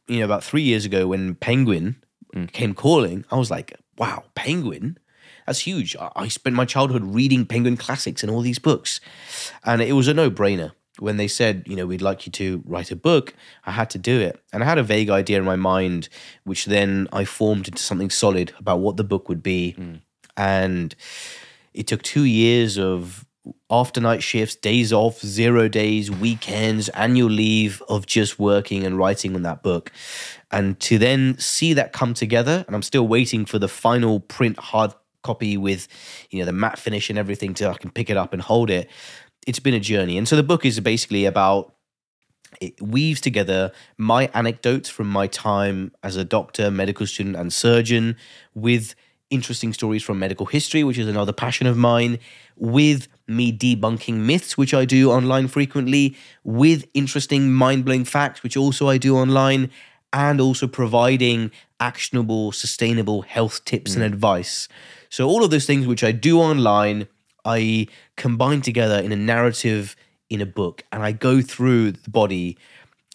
[0.07, 1.95] you know about three years ago, when Penguin
[2.35, 2.51] Mm.
[2.51, 4.97] came calling, I was like, wow, Penguin.
[5.47, 5.95] That's huge.
[5.95, 8.99] I I spent my childhood reading Penguin classics and all these books.
[9.63, 10.71] And it was a no brainer.
[10.99, 13.33] When they said, you know, we'd like you to write a book,
[13.65, 14.39] I had to do it.
[14.53, 16.07] And I had a vague idea in my mind,
[16.43, 19.71] which then I formed into something solid about what the book would be.
[19.71, 19.95] Hmm.
[20.37, 20.95] And
[21.73, 23.25] it took two years of
[23.69, 29.35] after night shifts, days off, zero days, weekends, annual leave of just working and writing
[29.35, 29.91] on that book.
[30.51, 34.59] And to then see that come together, and I'm still waiting for the final print
[34.59, 35.87] hard copy with,
[36.29, 38.69] you know, the matte finish and everything to I can pick it up and hold
[38.69, 38.89] it.
[39.45, 40.17] It's been a journey.
[40.17, 41.73] And so the book is basically about
[42.61, 48.15] it weaves together my anecdotes from my time as a doctor, medical student, and surgeon
[48.53, 48.95] with
[49.29, 52.19] interesting stories from medical history, which is another passion of mine,
[52.55, 58.55] with me debunking myths, which I do online frequently, with interesting mind blowing facts, which
[58.55, 59.71] also I do online,
[60.11, 64.13] and also providing actionable, sustainable health tips and hmm.
[64.13, 64.67] advice.
[65.09, 67.07] So, all of those things which I do online,
[67.45, 69.95] I combine together in a narrative
[70.29, 72.57] in a book and I go through the body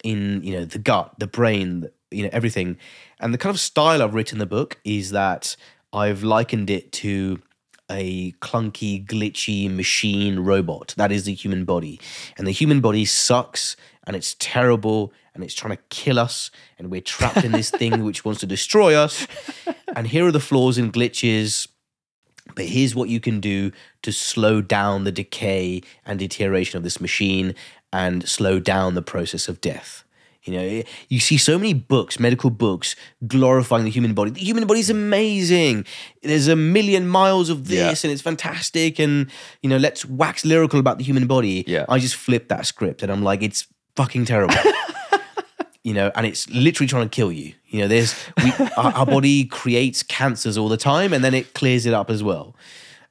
[0.05, 2.77] in you know the gut, the brain, you know everything.
[3.21, 5.57] And the kind of style I've written the book is that
[5.93, 7.41] I've likened it to
[7.91, 10.95] a clunky, glitchy machine robot.
[10.97, 11.99] That is the human body.
[12.37, 13.77] And the human body sucks
[14.07, 18.05] and it's terrible and it's trying to kill us and we're trapped in this thing
[18.05, 19.27] which wants to destroy us.
[19.95, 21.69] And here are the flaws and glitches
[22.55, 23.73] but here's what you can do
[24.03, 27.55] to slow down the decay and deterioration of this machine
[27.93, 30.05] and slow down the process of death.
[30.45, 32.97] You know, you see so many books, medical books,
[33.27, 34.31] glorifying the human body.
[34.31, 35.85] The human body is amazing.
[36.23, 38.99] There's a million miles of this, and it's fantastic.
[38.99, 39.31] And
[39.63, 41.65] you know, let's wax lyrical about the human body.
[41.67, 41.85] Yeah.
[41.89, 44.55] I just flip that script, and I'm like, it's fucking terrible.
[45.85, 47.53] you know, and it's literally trying to kill you.
[47.69, 51.55] You know, there's we, our, our body creates cancers all the time, and then it
[51.55, 52.55] clears it up as well.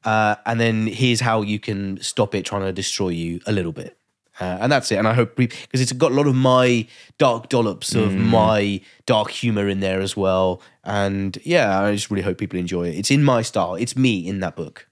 [0.04, 3.72] Uh, and then here's how you can stop it trying to destroy you a little
[3.74, 3.98] bit.
[4.40, 4.98] Uh, and that's it.
[4.98, 6.88] And I hope because it's got a lot of my
[7.18, 10.62] dark dollops of my dark humor in there as well.
[10.84, 12.96] And yeah, I just really hope people enjoy it.
[13.00, 13.74] It's in my style.
[13.74, 14.88] It's me in that book.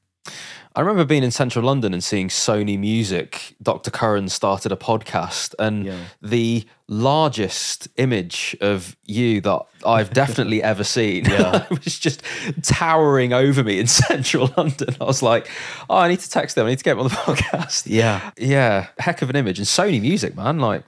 [0.76, 3.55] I remember being in central London and seeing Sony Music.
[3.61, 3.91] Dr.
[3.91, 5.97] Karan started a podcast, and Yeah.
[6.22, 11.65] the largest image of you that I've definitely ever seen Yeah.
[11.71, 12.21] it was just
[12.61, 14.95] towering over me in central London.
[14.99, 15.49] I was like,
[15.89, 16.67] oh, I need to text them.
[16.67, 17.83] I need to get them on the podcast.
[17.88, 18.31] Yeah.
[18.38, 19.57] Yeah, heck of an image.
[19.59, 20.59] And Sony Music, man.
[20.59, 20.83] Like,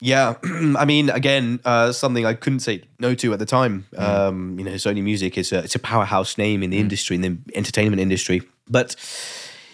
[0.00, 0.34] Yeah,
[0.76, 3.86] I mean, again, uh, something I couldn't say no to at the time.
[3.96, 7.22] Um, you know, Sony Music is a it's a powerhouse name in the industry, in
[7.22, 8.42] the entertainment industry.
[8.68, 8.94] But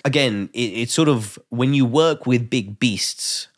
[0.05, 3.49] again, it, it's sort of when you work with big beasts,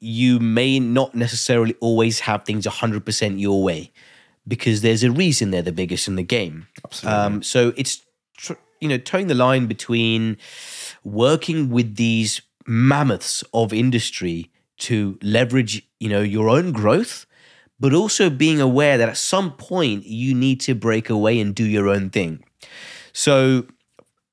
[0.00, 3.92] you may not necessarily always have things hundred percent your way,
[4.46, 6.66] because there's a reason they're the biggest in the game.
[6.84, 7.20] Absolutely.
[7.20, 8.02] Um, so it's
[8.36, 10.36] tr- you know towing the line between
[11.04, 17.26] working with these mammoths of industry to leverage you know your own growth
[17.80, 21.64] but also being aware that at some point you need to break away and do
[21.64, 22.44] your own thing
[23.12, 23.66] so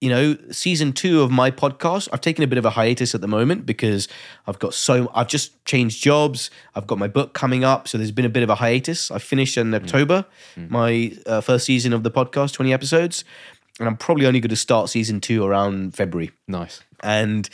[0.01, 3.21] you know season 2 of my podcast I've taken a bit of a hiatus at
[3.21, 4.07] the moment because
[4.45, 8.11] I've got so I've just changed jobs I've got my book coming up so there's
[8.11, 10.25] been a bit of a hiatus I finished in October
[10.57, 13.23] my uh, first season of the podcast 20 episodes
[13.79, 16.31] and I'm probably only going to start season two around February.
[16.47, 16.81] Nice.
[17.01, 17.49] And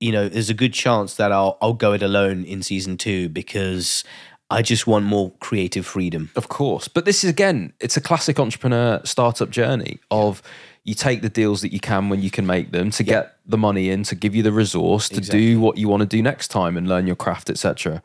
[0.00, 3.28] you know, there's a good chance that I'll I'll go it alone in season two
[3.28, 4.02] because
[4.50, 6.30] I just want more creative freedom.
[6.34, 6.88] Of course.
[6.88, 10.42] But this is again, it's a classic entrepreneur startup journey of
[10.84, 13.58] you take the deals that you can when you can make them to get the
[13.58, 15.40] money in, to give you the resource to Exactly.
[15.40, 18.02] do what you want to do next time and learn your craft, etc.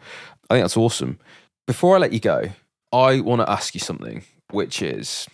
[0.49, 1.19] I think that's awesome.
[1.65, 2.49] Before I let you go,
[2.93, 5.27] I want to ask you something, which is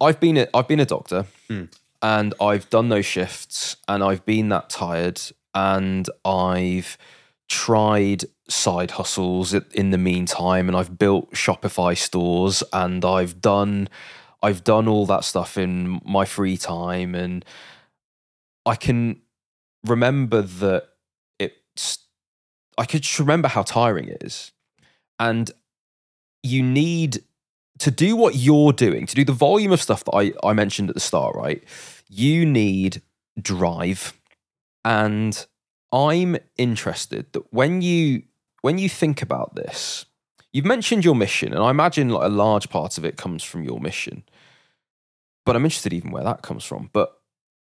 [0.00, 1.64] I've been a, I've been a doctor hmm.
[2.02, 5.20] and I've done those shifts and I've been that tired
[5.54, 6.98] and I've
[7.48, 13.88] tried side hustles in the meantime and I've built Shopify stores and I've done
[14.42, 17.44] I've done all that stuff in my free time and
[18.64, 19.20] I can
[19.84, 20.88] remember that
[21.38, 21.98] it's
[22.78, 24.52] I could just remember how tiring it is.
[25.18, 25.50] And
[26.42, 27.22] you need
[27.78, 30.88] to do what you're doing, to do the volume of stuff that I, I mentioned
[30.90, 31.62] at the start, right?
[32.08, 33.02] You need
[33.40, 34.14] drive.
[34.84, 35.46] And
[35.92, 38.22] I'm interested that when you
[38.62, 40.04] when you think about this,
[40.52, 43.62] you've mentioned your mission, and I imagine like a large part of it comes from
[43.62, 44.24] your mission.
[45.44, 46.90] But I'm interested even where that comes from.
[46.92, 47.16] But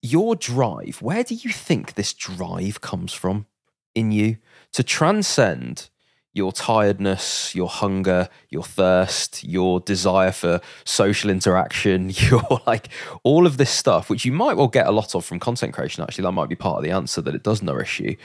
[0.02, 3.48] your drive, where do you think this drive comes from
[3.96, 4.38] in you
[4.74, 5.90] to transcend
[6.36, 12.90] your tiredness, your hunger, your thirst, your desire for social interaction, your like
[13.24, 16.04] all of this stuff, which you might well get a lot of from content creation.
[16.04, 18.18] Actually, that might be part of the answer that it does nourish you.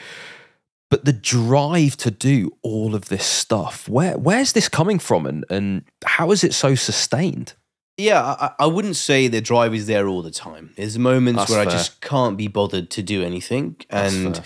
[0.91, 5.45] But the drive to do all of this stuff, where where's this coming from, and
[5.51, 7.55] and how is it so sustained?
[7.99, 10.71] Yeah, I, I wouldn't say the drive is there all the time.
[10.77, 11.69] There's moments That's where fair.
[11.69, 14.41] I just can't be bothered to do anything, and.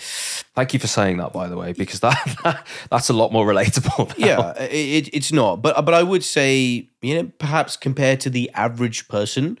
[0.55, 4.15] Thank you for saying that, by the way, because that, that's a lot more relatable.
[4.19, 4.27] now.
[4.27, 5.63] yeah, it, it, it's not.
[5.63, 9.57] But but I would say you know perhaps compared to the average person,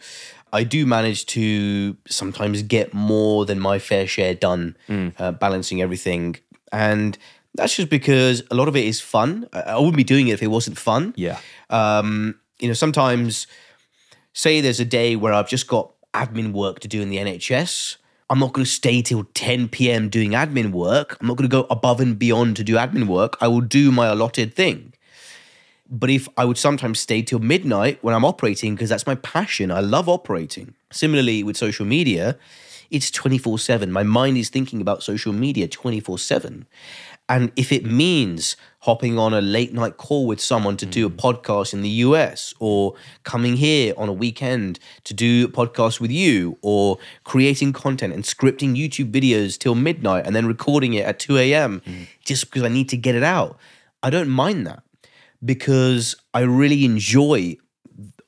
[0.51, 4.77] I do manage to sometimes get more than my fair share done,
[5.17, 6.35] uh, balancing everything,
[6.73, 7.17] and
[7.55, 9.47] that's just because a lot of it is fun.
[9.53, 11.13] I, I wouldn't be doing it if it wasn't fun.
[11.15, 13.47] yeah, Um, you know, sometimes
[14.33, 17.97] say there's a day where I've just got admin work to do in the NHS.
[18.29, 20.09] I'm not going to stay till 10 p.m.
[20.09, 21.17] doing admin work.
[21.21, 23.37] I'm not going to go above and beyond to do admin work.
[23.39, 24.93] I will do my allotted thing.
[25.89, 29.69] But if I would sometimes stay till midnight when I'm operating, because that's my passion,
[29.69, 30.73] I love operating.
[30.91, 32.37] Similarly, with social media,
[32.93, 33.91] it's 24 7.
[33.91, 36.65] My mind is thinking about social media 24 7.
[37.27, 41.09] And if it means hopping on a late night call with someone to do a
[41.09, 41.15] hmm.
[41.17, 46.11] podcast in the US, or coming here on a weekend to do a podcast with
[46.11, 51.17] you, or creating content and scripting YouTube videos till midnight and then recording it at
[51.17, 51.81] 2 a.m.
[51.85, 52.03] Hmm.
[52.23, 53.57] just because I need to get it out,
[54.03, 54.83] I don't mind that
[55.43, 57.57] because I really enjoy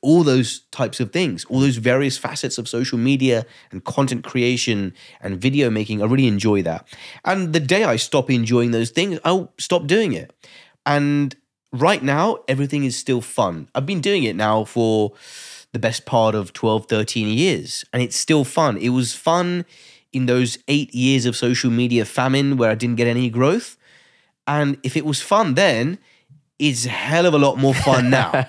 [0.06, 4.94] all those types of things, all those various facets of social media and content creation
[5.20, 6.00] and video making.
[6.00, 6.86] I really enjoy that.
[7.24, 10.32] And the day I stop enjoying those things, I'll stop doing it.
[10.86, 11.34] And
[11.72, 13.68] right now, everything is still fun.
[13.74, 15.12] I've been doing it now for
[15.72, 18.76] the best part of 12, 13 years, and it's still fun.
[18.76, 19.64] It was fun
[20.12, 23.76] in those eight years of social media famine where I didn't get any growth.
[24.46, 25.98] And if it was fun then,
[26.60, 28.48] it's a hell of a lot more fun now.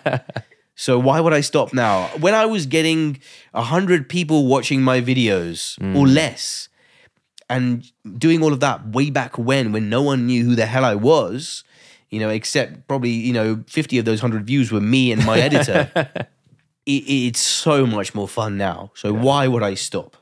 [0.80, 2.03] So why would I stop now?
[2.19, 3.19] When I was getting
[3.51, 5.97] a hundred people watching my videos mm.
[5.97, 6.69] or less,
[7.49, 10.86] and doing all of that way back when, when no one knew who the hell
[10.86, 11.63] I was,
[12.11, 15.39] you know, except probably you know fifty of those hundred views were me and my
[15.39, 15.89] editor.
[16.86, 18.91] it, it's so much more fun now.
[18.93, 20.15] So why would I stop?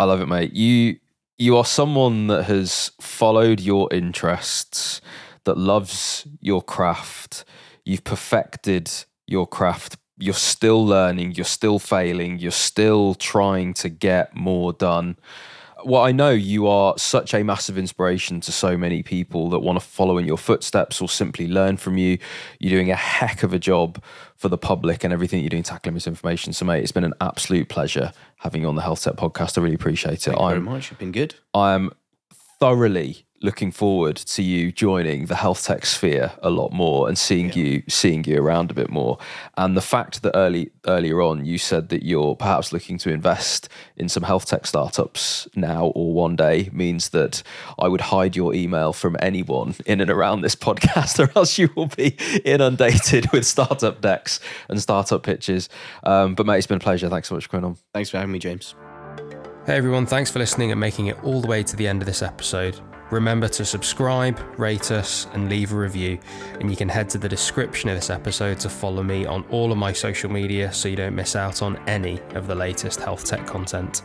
[0.00, 0.52] I love it, mate.
[0.52, 0.96] You
[1.38, 5.00] you are someone that has followed your interests,
[5.44, 7.44] that loves your craft.
[7.84, 8.90] You've perfected
[9.26, 9.96] your craft.
[10.18, 11.32] You're still learning.
[11.32, 12.38] You're still failing.
[12.38, 15.16] You're still trying to get more done.
[15.84, 19.78] Well, I know you are such a massive inspiration to so many people that want
[19.78, 22.18] to follow in your footsteps or simply learn from you.
[22.58, 24.02] You're doing a heck of a job
[24.36, 26.54] for the public and everything you're doing tackling misinformation.
[26.54, 29.58] So, mate, it's been an absolute pleasure having you on the Health Tech podcast.
[29.58, 30.30] I really appreciate it.
[30.30, 30.90] Thank you very I'm much.
[30.90, 31.34] It's been good.
[31.52, 31.90] I'm
[32.58, 37.52] thoroughly looking forward to you joining the health tech sphere a lot more and seeing
[37.52, 39.18] you seeing you around a bit more.
[39.56, 43.68] And the fact that early earlier on you said that you're perhaps looking to invest
[43.96, 47.42] in some health tech startups now or one day means that
[47.78, 51.70] I would hide your email from anyone in and around this podcast, or else you
[51.76, 55.68] will be inundated with startup decks and startup pitches.
[56.04, 57.08] Um, but mate, it's been a pleasure.
[57.08, 57.76] Thanks so much for coming on.
[57.92, 58.74] Thanks for having me, James.
[59.66, 62.06] Hey everyone, thanks for listening and making it all the way to the end of
[62.06, 62.80] this episode.
[63.10, 66.18] Remember to subscribe, rate us, and leave a review.
[66.60, 69.70] And you can head to the description of this episode to follow me on all
[69.70, 73.24] of my social media so you don't miss out on any of the latest health
[73.24, 74.02] tech content.